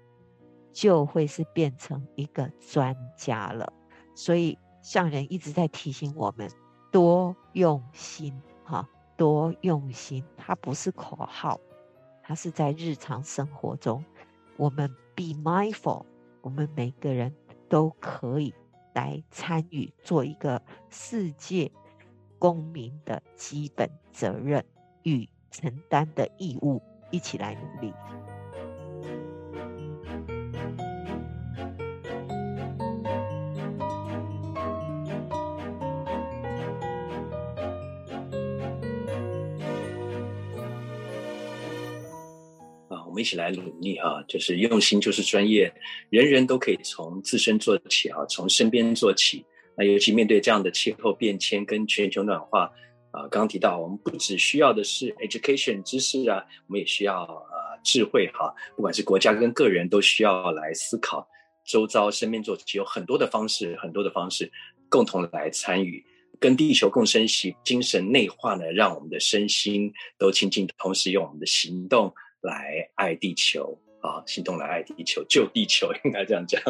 [0.72, 3.72] 就会是变成一个专家了。
[4.16, 6.50] 所以上人一直在提醒我们，
[6.90, 8.34] 多用心，
[8.64, 10.24] 哈，多用心。
[10.36, 11.60] 它不是口号，
[12.20, 14.04] 它是在日常生活中，
[14.56, 16.04] 我们 be mindful，
[16.40, 17.32] 我们每个人
[17.68, 18.52] 都可以
[18.92, 20.60] 来参与，做一个
[20.90, 21.70] 世界。
[22.44, 24.62] 公民的基本责任
[25.04, 26.78] 与承担的义务，
[27.10, 27.90] 一起来努力。
[42.90, 45.72] 啊，我们一起来努力哈，就是用心就是专业，
[46.10, 49.42] 人人都可以从自身做起啊，从身边做起。
[49.76, 52.70] 那尤其面对这样的气候变迁跟全球暖化，
[53.10, 61.26] 啊、刚刚提到我们不只需要的是 education 知识啊，我们也需要呃智慧哈，不管是国家跟个人都需要来思考
[61.64, 64.50] 周遭身边做，有很多的方式，很多的方式
[64.88, 66.04] 共同来参与，
[66.38, 72.12] 跟地球共生，习精神内化呢，让我们的身心都亲近，同时用我们的行动
[72.42, 76.60] 来爱地球啊，行动来爱地球，救地球，应该这样讲。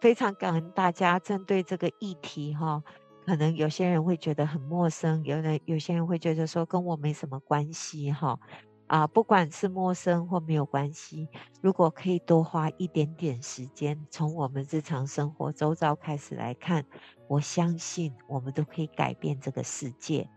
[0.00, 2.82] 非常感恩大家针对这个议题哈，
[3.24, 8.38] 可能有些人会觉得很陌生，有人有些人会觉得说跟我没什么关系哈
[8.86, 11.26] 啊，不管是陌生或没有关系，
[11.62, 16.84] 如果可以多花一点点时间，从我们日常生活周遭开始来看，
[17.26, 20.28] 我相信我们都可以改变这个世界。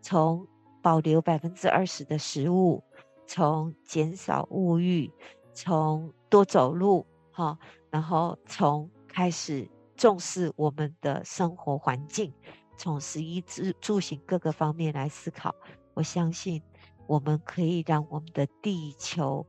[0.00, 0.46] 从
[0.80, 2.84] 保留百分之二十的食物，
[3.26, 5.10] 从减少物欲，
[5.52, 7.58] 从多走路哈，
[7.90, 12.34] 然后从开始重视我们的生活环境，
[12.76, 15.54] 从食衣住住行各个方面来思考。
[15.94, 16.60] 我相信
[17.06, 19.46] 我们可以让我们的地球，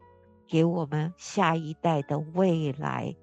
[0.47, 3.13] 给我们下一代的未来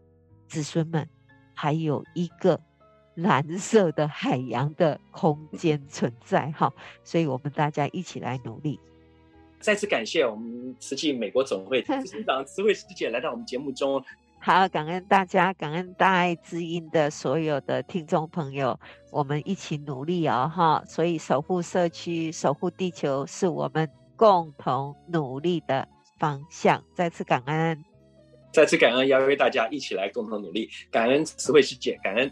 [0.46, 1.08] 子孙们，
[1.54, 2.60] 还有一个
[3.16, 6.50] 蓝色的海洋的空间存在。
[6.52, 6.70] 哈，
[7.02, 8.78] 所以我们大家一起来努力。
[9.60, 14.04] 再次感谢我们慈济美国总会执行长慈惠师姐来到我们节目中。
[14.46, 18.78] 好，感恩大家，感恩大爱之音的所有的听众朋友，
[19.10, 20.84] 我们一起努力哦，哈！
[20.86, 25.88] 所以守护社区、守护地球是我们共同努力的
[26.18, 26.84] 方向。
[26.94, 27.82] 再次感恩。
[28.52, 32.30] 再次感恩，邀约大家一起来共同努力，感恩慈惠师姐，感恩。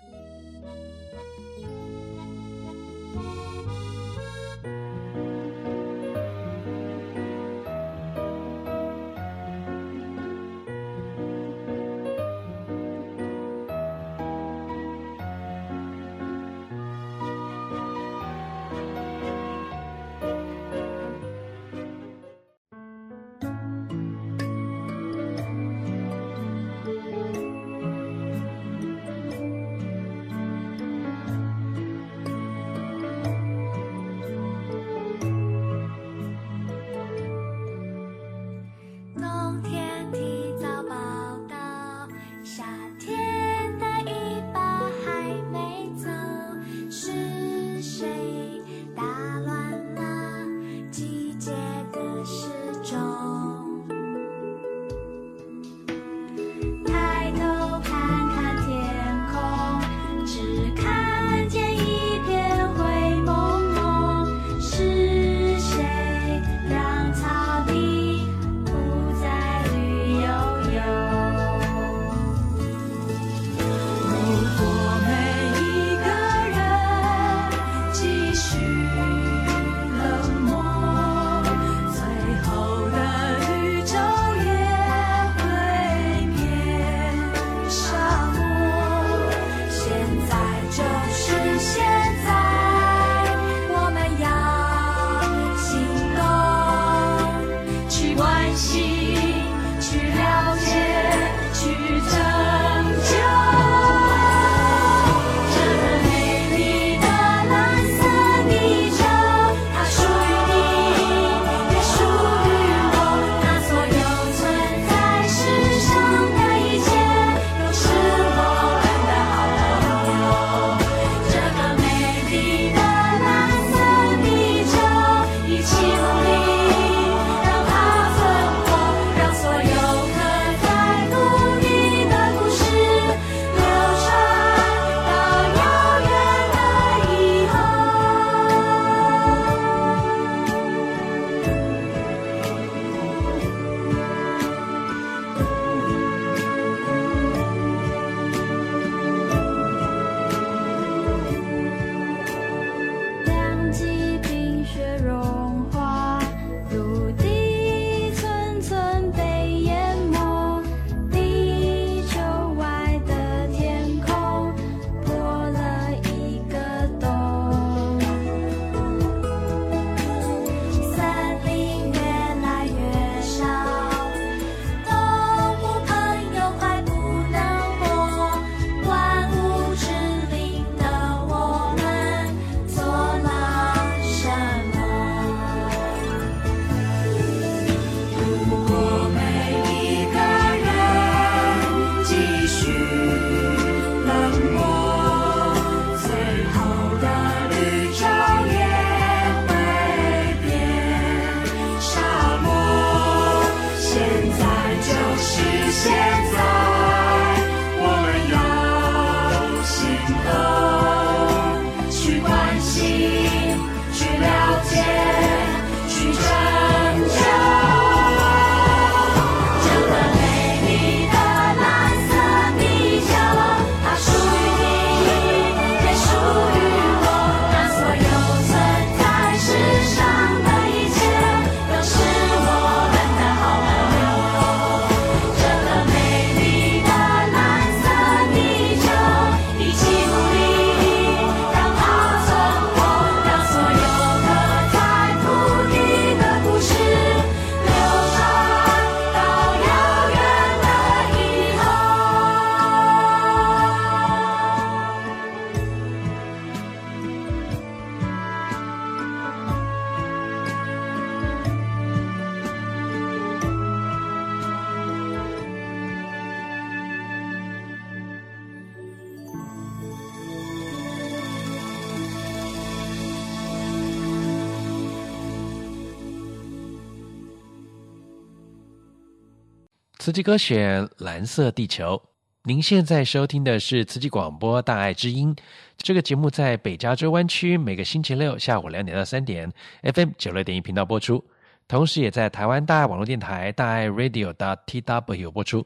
[280.03, 281.95] 慈济歌选《蓝色地球》，
[282.43, 285.33] 您现在收听的是慈济广播《大爱之音》
[285.77, 289.49] 这个节目，在北加州湾区每个星期六下午两点到三点
[289.95, 291.25] ，FM 九六点一频道播出。
[291.69, 295.65] 同时也在台湾大爱网络电台大爱 Radio TW 播出。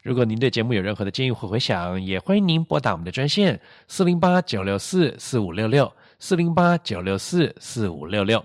[0.00, 8.44] 如果您对节目有任何的建议或回响，也欢迎您拨打我们的专线四零八九六四四五六六四零八九六四四五六六。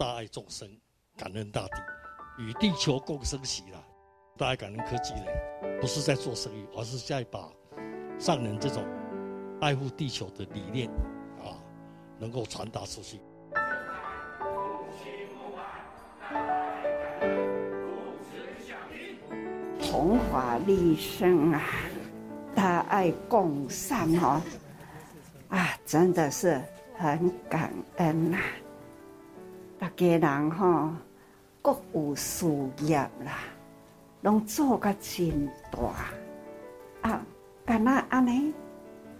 [0.00, 0.66] 大爱众生
[1.14, 1.74] 感恩大地，
[2.38, 3.78] 与地球共生喜啦！
[4.38, 5.26] 大爱感恩科技呢，
[5.78, 7.52] 不是在做生意，而是在把
[8.18, 8.82] 上人这种
[9.60, 10.88] 爱护地球的理念
[11.38, 11.60] 啊，
[12.18, 13.20] 能够传达出去。
[19.82, 21.62] 弘法利生啊，
[22.54, 24.40] 大爱共善哦，
[25.50, 26.58] 啊，真的是
[26.96, 28.38] 很感恩呐、
[29.80, 30.90] 大家人吼
[31.62, 32.46] 各有事
[32.82, 33.44] 业啦，
[34.20, 37.24] 拢做个真大啊！
[37.64, 38.52] 干那安尼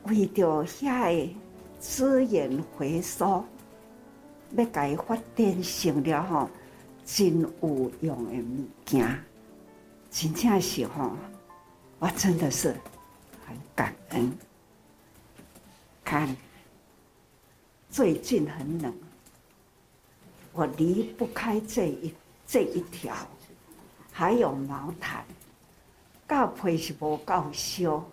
[0.04, 1.34] 为着遐个
[1.78, 3.42] 资源回收，
[4.54, 6.50] 要甲伊发展成了吼
[7.06, 9.18] 真有用的物件，
[10.10, 11.12] 真正是吼，
[11.98, 12.68] 我真的是
[13.46, 14.30] 很感恩。
[16.04, 16.36] 看，
[17.88, 18.94] 最近很冷。
[20.60, 22.14] 我离不开这一
[22.46, 23.16] 这一条，
[24.12, 25.24] 还有毛毯，
[26.26, 28.04] 到皮是无够烧，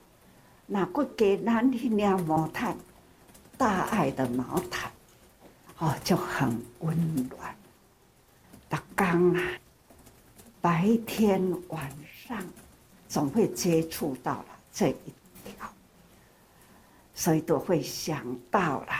[0.65, 2.77] 那个给咱那领毛毯，
[3.57, 4.89] 大爱的毛毯，
[5.79, 7.53] 哦，就很温暖。
[8.69, 9.43] 打刚啊，
[10.61, 11.91] 白天晚
[12.25, 12.41] 上
[13.09, 15.69] 总会接触到了这一条，
[17.13, 18.93] 所以都会想到了，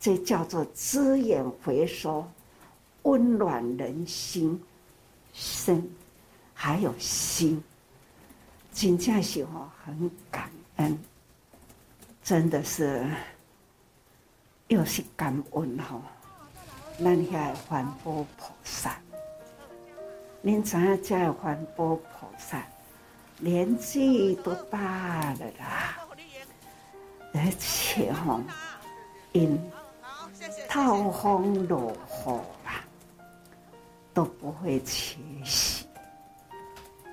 [0.00, 2.26] 这叫做资源回收。
[3.02, 4.60] 温暖人心，
[5.32, 5.88] 身
[6.52, 7.62] 还有心，
[8.72, 10.98] 真正是哦，很感恩，
[12.22, 13.08] 真的是
[14.66, 16.02] 又是感恩吼。
[16.98, 18.98] 咱遐环保菩萨，
[20.42, 22.62] 您知影这环保菩萨
[23.38, 25.98] 年纪都大了啦，
[27.32, 28.40] 而且吼
[29.32, 29.58] 因
[30.68, 32.57] 透风落雨。
[34.18, 35.86] 都不会缺席，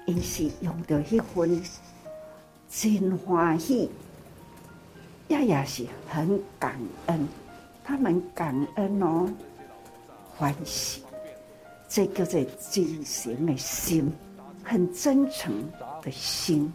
[0.07, 1.63] 因是用着一份
[2.67, 3.91] 真欢喜，
[5.27, 6.75] 也也是很感
[7.05, 7.27] 恩。
[7.83, 9.31] 他们感恩哦，
[10.35, 11.03] 欢喜，
[11.87, 14.11] 这个在进行的心，
[14.63, 15.53] 很真诚
[16.01, 16.73] 的心。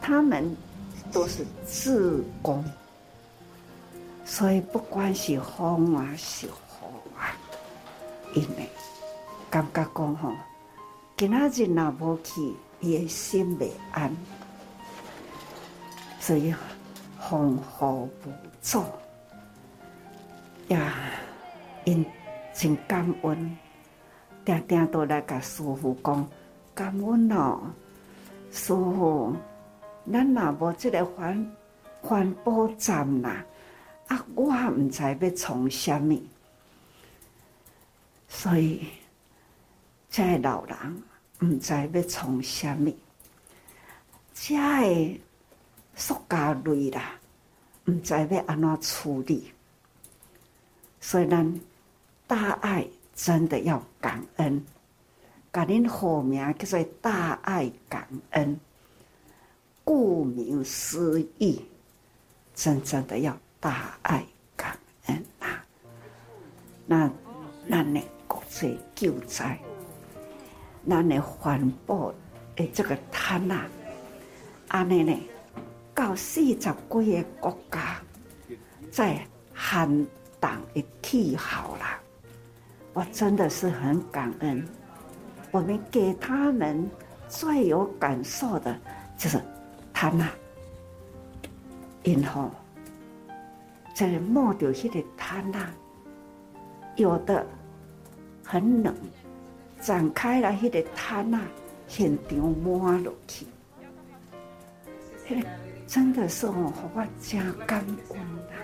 [0.00, 0.44] 他们
[1.12, 2.64] 都是志工，
[4.24, 6.50] 所以不管是风啊是雨
[7.16, 7.30] 啊，
[8.34, 8.68] 因为。
[9.52, 10.32] 感觉讲吼，
[11.14, 14.16] 今仔日若无去，伊的心未安，
[16.18, 16.54] 所以
[17.20, 18.08] 风雨无
[18.62, 18.82] 阻
[20.68, 20.94] 呀，
[21.84, 22.02] 因
[22.54, 23.58] 真感恩，
[24.42, 26.26] 定定都来甲师傅讲
[26.74, 27.60] 感恩哦，
[28.50, 29.36] 师傅，
[30.10, 31.54] 咱若无即个环
[32.00, 33.44] 环保站呐，
[34.06, 36.18] 啊，我毋知要创啥物，
[38.26, 38.86] 所以。
[40.12, 41.02] 这老人
[41.38, 42.94] 唔知要从啥物，
[44.34, 45.20] 这个
[45.94, 47.18] 塑胶类啦，
[47.86, 49.50] 唔知要安怎处理，
[51.00, 51.60] 所以咱
[52.26, 54.62] 大爱真的要感恩，
[55.50, 58.60] 甲恁好名叫做大爱感恩，
[59.82, 61.64] 顾名思义，
[62.54, 64.22] 真正的要大爱
[64.54, 65.64] 感恩啊！
[66.84, 67.10] 那
[67.70, 69.58] 咱呢国际救灾。
[70.88, 72.12] 咱的环保
[72.56, 73.66] 的这个摊啊，
[74.68, 75.16] 安尼呢，
[75.94, 76.74] 到四十几个
[77.40, 78.00] 国家
[78.90, 79.24] 在
[79.54, 79.88] 寒
[80.40, 82.00] 冻的气候啦，
[82.92, 84.66] 我真的是很感恩。
[85.50, 86.90] 我们给他们
[87.28, 88.76] 最有感受的
[89.16, 89.40] 就是
[89.92, 90.32] 摊啊，
[92.02, 92.50] 然后
[93.94, 95.70] 在摸到那个摊啊，
[96.96, 97.46] 有的
[98.44, 98.94] 很冷。
[99.82, 101.40] 展开来，迄个摊啊，
[101.88, 103.44] 现场满落去，
[105.28, 105.48] 迄个
[105.88, 108.54] 真的是哦，让我加感恩啊！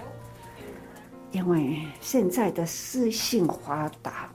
[1.32, 4.30] 因为现在的资讯发达，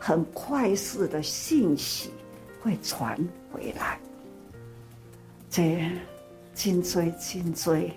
[0.00, 2.12] 很快速的信息
[2.60, 3.16] 会传
[3.52, 3.96] 回来，
[5.48, 5.88] 这
[6.54, 7.90] 真多真多，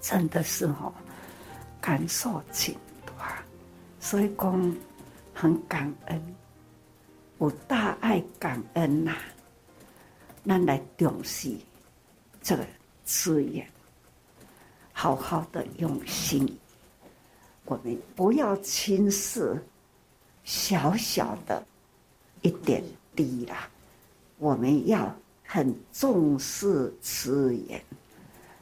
[0.00, 0.90] 真的是哦，
[1.78, 2.72] 感受极
[3.04, 3.36] 大，
[4.00, 4.76] 所以讲
[5.34, 6.34] 很感恩。
[7.40, 9.18] 有大爱感恩呐、啊，
[10.46, 11.56] 咱来重视
[12.42, 12.66] 这个
[13.02, 13.66] 资源，
[14.92, 16.46] 好好的用心。
[17.64, 19.56] 我们不要轻视
[20.44, 21.64] 小小的
[22.42, 22.84] 一点
[23.16, 23.70] 滴啦，
[24.36, 25.10] 我们要
[25.42, 27.82] 很重视资源。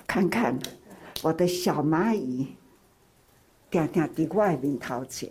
[0.07, 0.57] 看看
[1.23, 2.55] 我的小蚂蚁，
[3.71, 5.29] 定定在我面头前，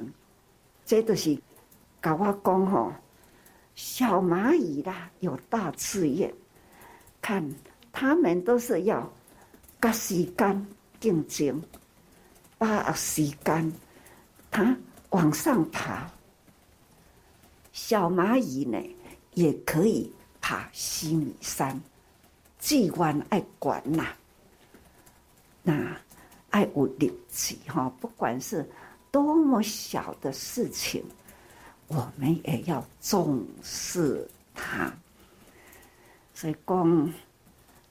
[0.86, 1.40] 这都是
[2.02, 2.92] 跟我讲吼。
[3.78, 6.34] 小蚂蚁啦，有大志愿，
[7.22, 7.48] 看
[7.92, 9.08] 他们都是要
[9.80, 10.68] 跟时间
[11.00, 11.62] 竞争，
[12.58, 13.74] 把时间
[14.50, 14.76] 它
[15.12, 16.10] 往上爬。
[17.72, 18.82] 小蚂蚁呢，
[19.36, 20.12] 也可以
[20.42, 21.80] 爬西米山，
[22.58, 24.08] 机关爱管呐，
[25.62, 25.96] 那
[26.50, 28.68] 爱有力气哈，不管是
[29.12, 31.06] 多么小的事情。
[31.88, 34.92] 我们也要重视它，
[36.34, 37.14] 所以讲，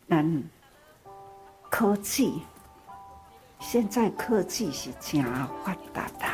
[0.07, 0.42] 咱
[1.70, 2.42] 科技
[3.59, 5.24] 现在科技是真
[5.64, 6.26] 发达的，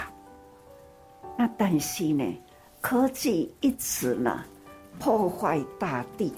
[1.38, 2.24] 那但是呢，
[2.80, 4.44] 科技一直呢
[4.98, 6.34] 破坏大地，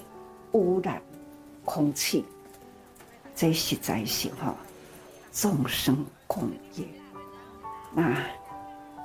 [0.51, 1.01] 污染
[1.63, 2.23] 空气，
[3.33, 4.55] 这实在是哈
[5.31, 6.87] 众生共业。
[7.95, 8.15] 那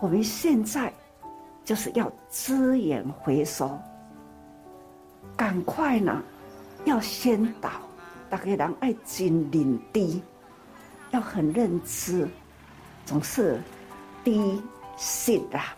[0.03, 0.93] 我们现在。
[1.71, 3.79] 就是要资源回收，
[5.37, 6.21] 赶快呢，
[6.85, 7.71] 要先导，
[8.29, 10.21] 大家人爱真认知，
[11.13, 12.29] 要很认知，
[13.07, 13.63] 总是
[14.25, 14.61] 低
[14.97, 15.77] 息啦。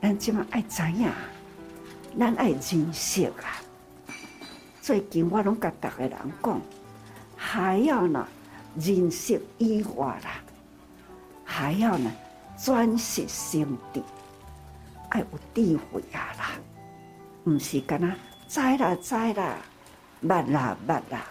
[0.00, 1.10] 咱今嘛爱知影，
[2.16, 3.58] 咱爱认识啊。
[4.80, 6.60] 最近我拢甲大家人讲，
[7.34, 8.24] 还要呢
[8.76, 10.30] 认识以外啦，
[11.44, 12.08] 还要呢
[12.56, 14.00] 专心心地。
[15.12, 16.52] 爱有智慧啊啦，
[17.44, 18.16] 唔是干那
[18.48, 19.58] 知啦知啦，
[20.22, 21.26] 捌啦捌啦，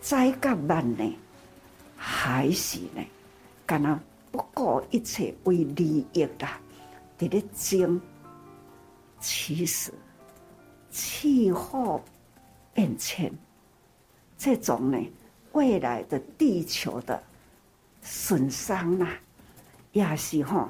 [0.00, 1.18] 知甲捌呢，
[1.96, 3.02] 还是呢？
[3.66, 3.98] 干那
[4.30, 6.60] 不顾一切为利益啦，
[7.18, 8.00] 伫咧争。
[9.18, 9.92] 其实
[10.88, 12.00] 气候
[12.72, 13.32] 变迁
[14.38, 14.98] 这种呢，
[15.50, 17.20] 未来的地球的
[18.02, 19.08] 损伤啦，
[19.90, 20.68] 也是吼。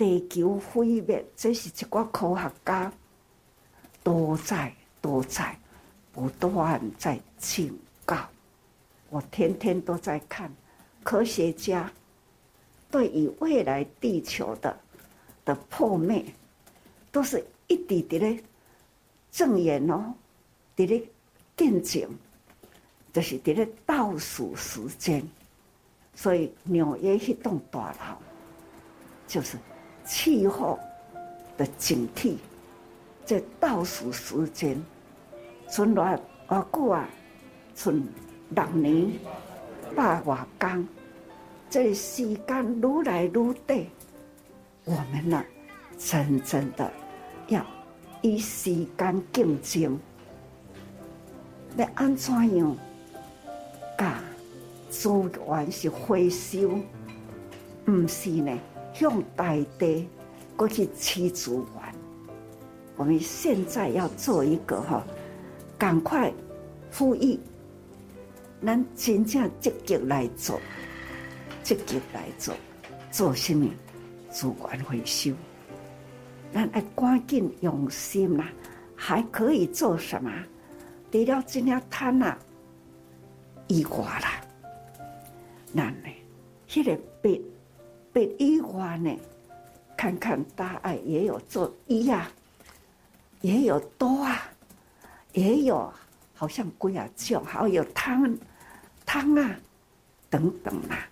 [0.00, 2.90] 地球毁灭，这是一个科学家
[4.02, 5.54] 都在都在
[6.10, 8.16] 不断在警告。
[9.10, 10.50] 我天天都在看
[11.02, 11.92] 科学家
[12.90, 14.74] 对于未来地球的
[15.44, 16.24] 的破灭，
[17.12, 18.42] 都是一点点的
[19.30, 20.14] 证言哦，
[20.74, 21.02] 在咧
[21.58, 22.08] 见证，
[23.12, 25.22] 就是在咧倒数时间。
[26.14, 28.16] 所以纽约一栋大楼
[29.26, 29.58] 就是。
[30.04, 30.78] 气候
[31.56, 32.36] 的警惕，
[33.24, 34.80] 在倒数时间，
[35.68, 37.08] 剩偌偌久啊？
[37.74, 38.02] 剩
[38.50, 39.10] 六年
[39.94, 40.86] 百外工，
[41.70, 43.86] 这时间愈来愈短，
[44.84, 45.44] 我们呢，
[45.96, 46.90] 真正的
[47.48, 47.64] 要
[48.22, 49.98] 与时间竞争，
[51.76, 52.76] 要安怎样？
[53.96, 54.14] 噶
[54.88, 55.08] 资
[55.46, 56.80] 源是回收，
[57.86, 58.58] 唔是呢？
[58.98, 60.08] 用大地
[60.56, 61.94] 过去吃资源，
[62.96, 65.02] 我们现在要做一个哈，
[65.78, 66.32] 赶快
[66.92, 67.38] 呼吁，
[68.64, 70.60] 咱真正积极来做，
[71.62, 72.54] 积极来做，
[73.10, 73.66] 做什么
[74.30, 75.32] 资源回收？
[76.52, 78.48] 咱要赶紧用心啦，
[78.94, 80.30] 还可以做什么？
[81.10, 82.38] 除了这样贪啊，
[83.68, 84.40] 以外啦，
[85.72, 86.08] 那呢，
[86.68, 86.98] 迄个
[88.12, 89.16] 被医化呢？
[89.96, 92.30] 看看大爱也有做医呀，
[93.42, 94.50] 也有多啊，
[95.32, 95.92] 也有
[96.34, 98.34] 好像龟啊叫，还有汤
[99.04, 99.54] 汤啊
[100.30, 101.06] 等等啊。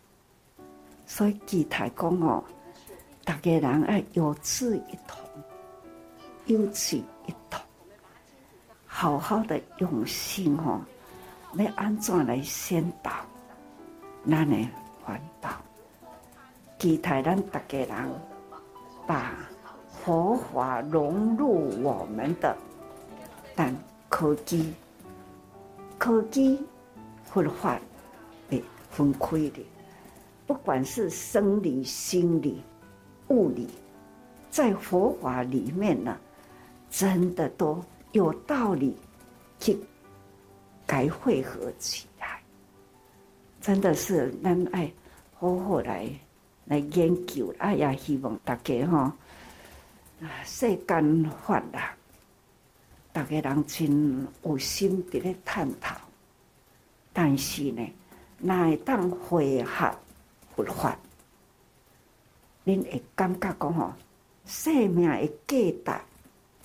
[1.07, 2.43] 所以吉台讲哦，
[3.25, 5.21] 大家人爱有志一同，
[6.47, 7.61] 有志一同，
[8.87, 10.81] 好好的用心哦，
[11.55, 13.11] 要安怎来先导，
[14.25, 14.57] 那呢
[15.05, 15.51] 环岛。
[16.79, 17.89] 期待咱大家人
[19.07, 19.35] 把
[19.91, 22.57] 佛法融入我们的，
[23.57, 23.75] 但
[24.09, 24.73] 科技、
[25.99, 26.65] 科技、
[27.25, 27.81] 佛法
[28.49, 29.67] 被分开的，
[30.47, 32.63] 不管是生理、心理、
[33.27, 33.69] 物理，
[34.49, 36.17] 在佛法里面呢，
[36.91, 38.97] 真的都有道理
[39.59, 39.77] 去
[40.87, 42.41] 该汇合起来，
[43.61, 44.91] 真的是咱爱
[45.35, 46.09] 好好来
[46.69, 47.53] 来研究。
[47.59, 49.17] 哎呀，希望大家哈。
[50.45, 51.95] 世间法啦，
[53.13, 55.97] 大家人真有心伫咧探讨，
[57.13, 57.89] 但是呢，
[58.39, 59.95] 若会当会合
[60.57, 60.99] 佛法，
[62.65, 63.93] 恁会感觉讲吼，
[64.45, 66.01] 生命的价值，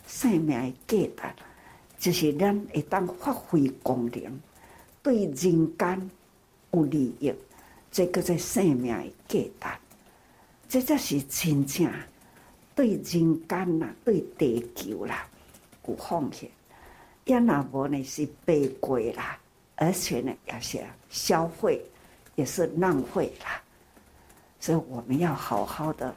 [0.07, 1.33] 生命的价值，
[1.99, 4.39] 就是咱会当发挥功能，
[5.03, 6.11] 对人间
[6.71, 7.31] 有利益，
[7.91, 9.79] 这叫做生命的价值，
[10.73, 11.87] 这才是真正。
[12.73, 15.27] 对人间呐，对地球啦，
[15.85, 16.49] 有奉献；
[17.25, 19.37] 也那无呢是白过啦，
[19.75, 21.79] 而且呢也是消费，
[22.33, 23.61] 也是浪费啦。
[24.59, 26.11] 所以我们要好好的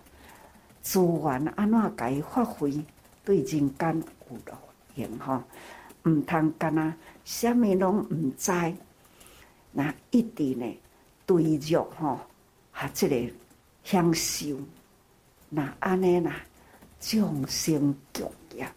[0.80, 2.72] 资源安怎该发挥，
[3.26, 4.52] 对人间有路
[4.94, 5.42] 用吼。
[6.09, 6.94] 唔通干那，
[7.26, 8.50] 虾米拢唔知，
[9.72, 10.78] 那一直呢
[11.26, 12.18] 对着哈，
[12.72, 13.32] 哈这个
[13.87, 14.59] 享受。
[15.49, 16.34] 那安尼啦，
[16.99, 18.68] 众生共业，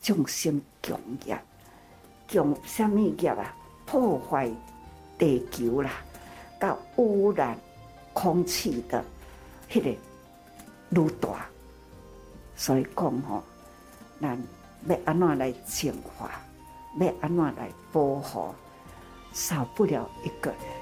[0.00, 1.40] 众生共业，
[2.28, 3.54] 共什么业啊？
[3.86, 4.50] 破坏
[5.16, 5.90] 地球啦，
[6.60, 7.56] 甲污染
[8.12, 9.04] 空气的，
[9.70, 9.90] 迄个
[11.00, 11.46] 愈大。
[12.56, 13.44] 所以讲吼，
[14.20, 14.36] 咱
[14.88, 16.28] 要安怎来净化，
[16.98, 18.52] 要安怎来保护，
[19.32, 20.81] 少不了一个人。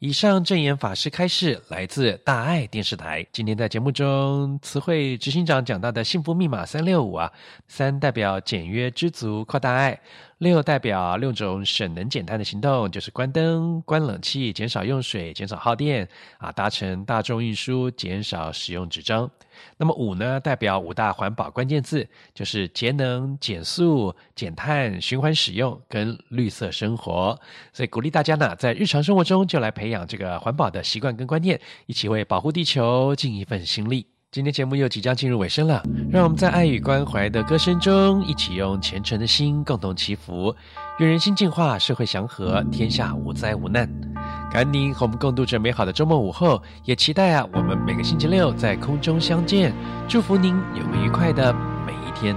[0.00, 3.26] 以上正言法师开示来自大爱电视台。
[3.32, 7.32] 今天在节目中，词汇执行长讲到的幸福密码三六五啊，
[7.66, 9.98] 三代表简约知足扩大爱。
[10.38, 16.08] 六代表六种省能减碳的行动，就是关灯、关冷气、减少用水、减少耗电
[16.38, 19.28] 啊，搭乘大众运输，减少使用纸张。
[19.76, 27.36] 那么五呢，代表五大环保关键字，就是节能、减速、减碳、循环使用跟绿色生活。
[27.72, 34.06] 所以鼓励大家呢，在日常生活中就来培养这个环保的习惯跟观念，一起为保护地球尽一份心力。
[34.30, 40.54] 今天节目又即将进入尾声了，让我们在爱与关怀的歌声中，一起用虔诚的心共同祈福，
[40.98, 43.88] 愿人心净化，社会祥和，天下无灾无难。
[44.52, 49.72] 感恩您和我们共度这美好的周末午后，也期待啊，我们每个星期六在空中相见。
[50.06, 51.50] 祝福您有个愉快的
[51.86, 52.36] 每一天。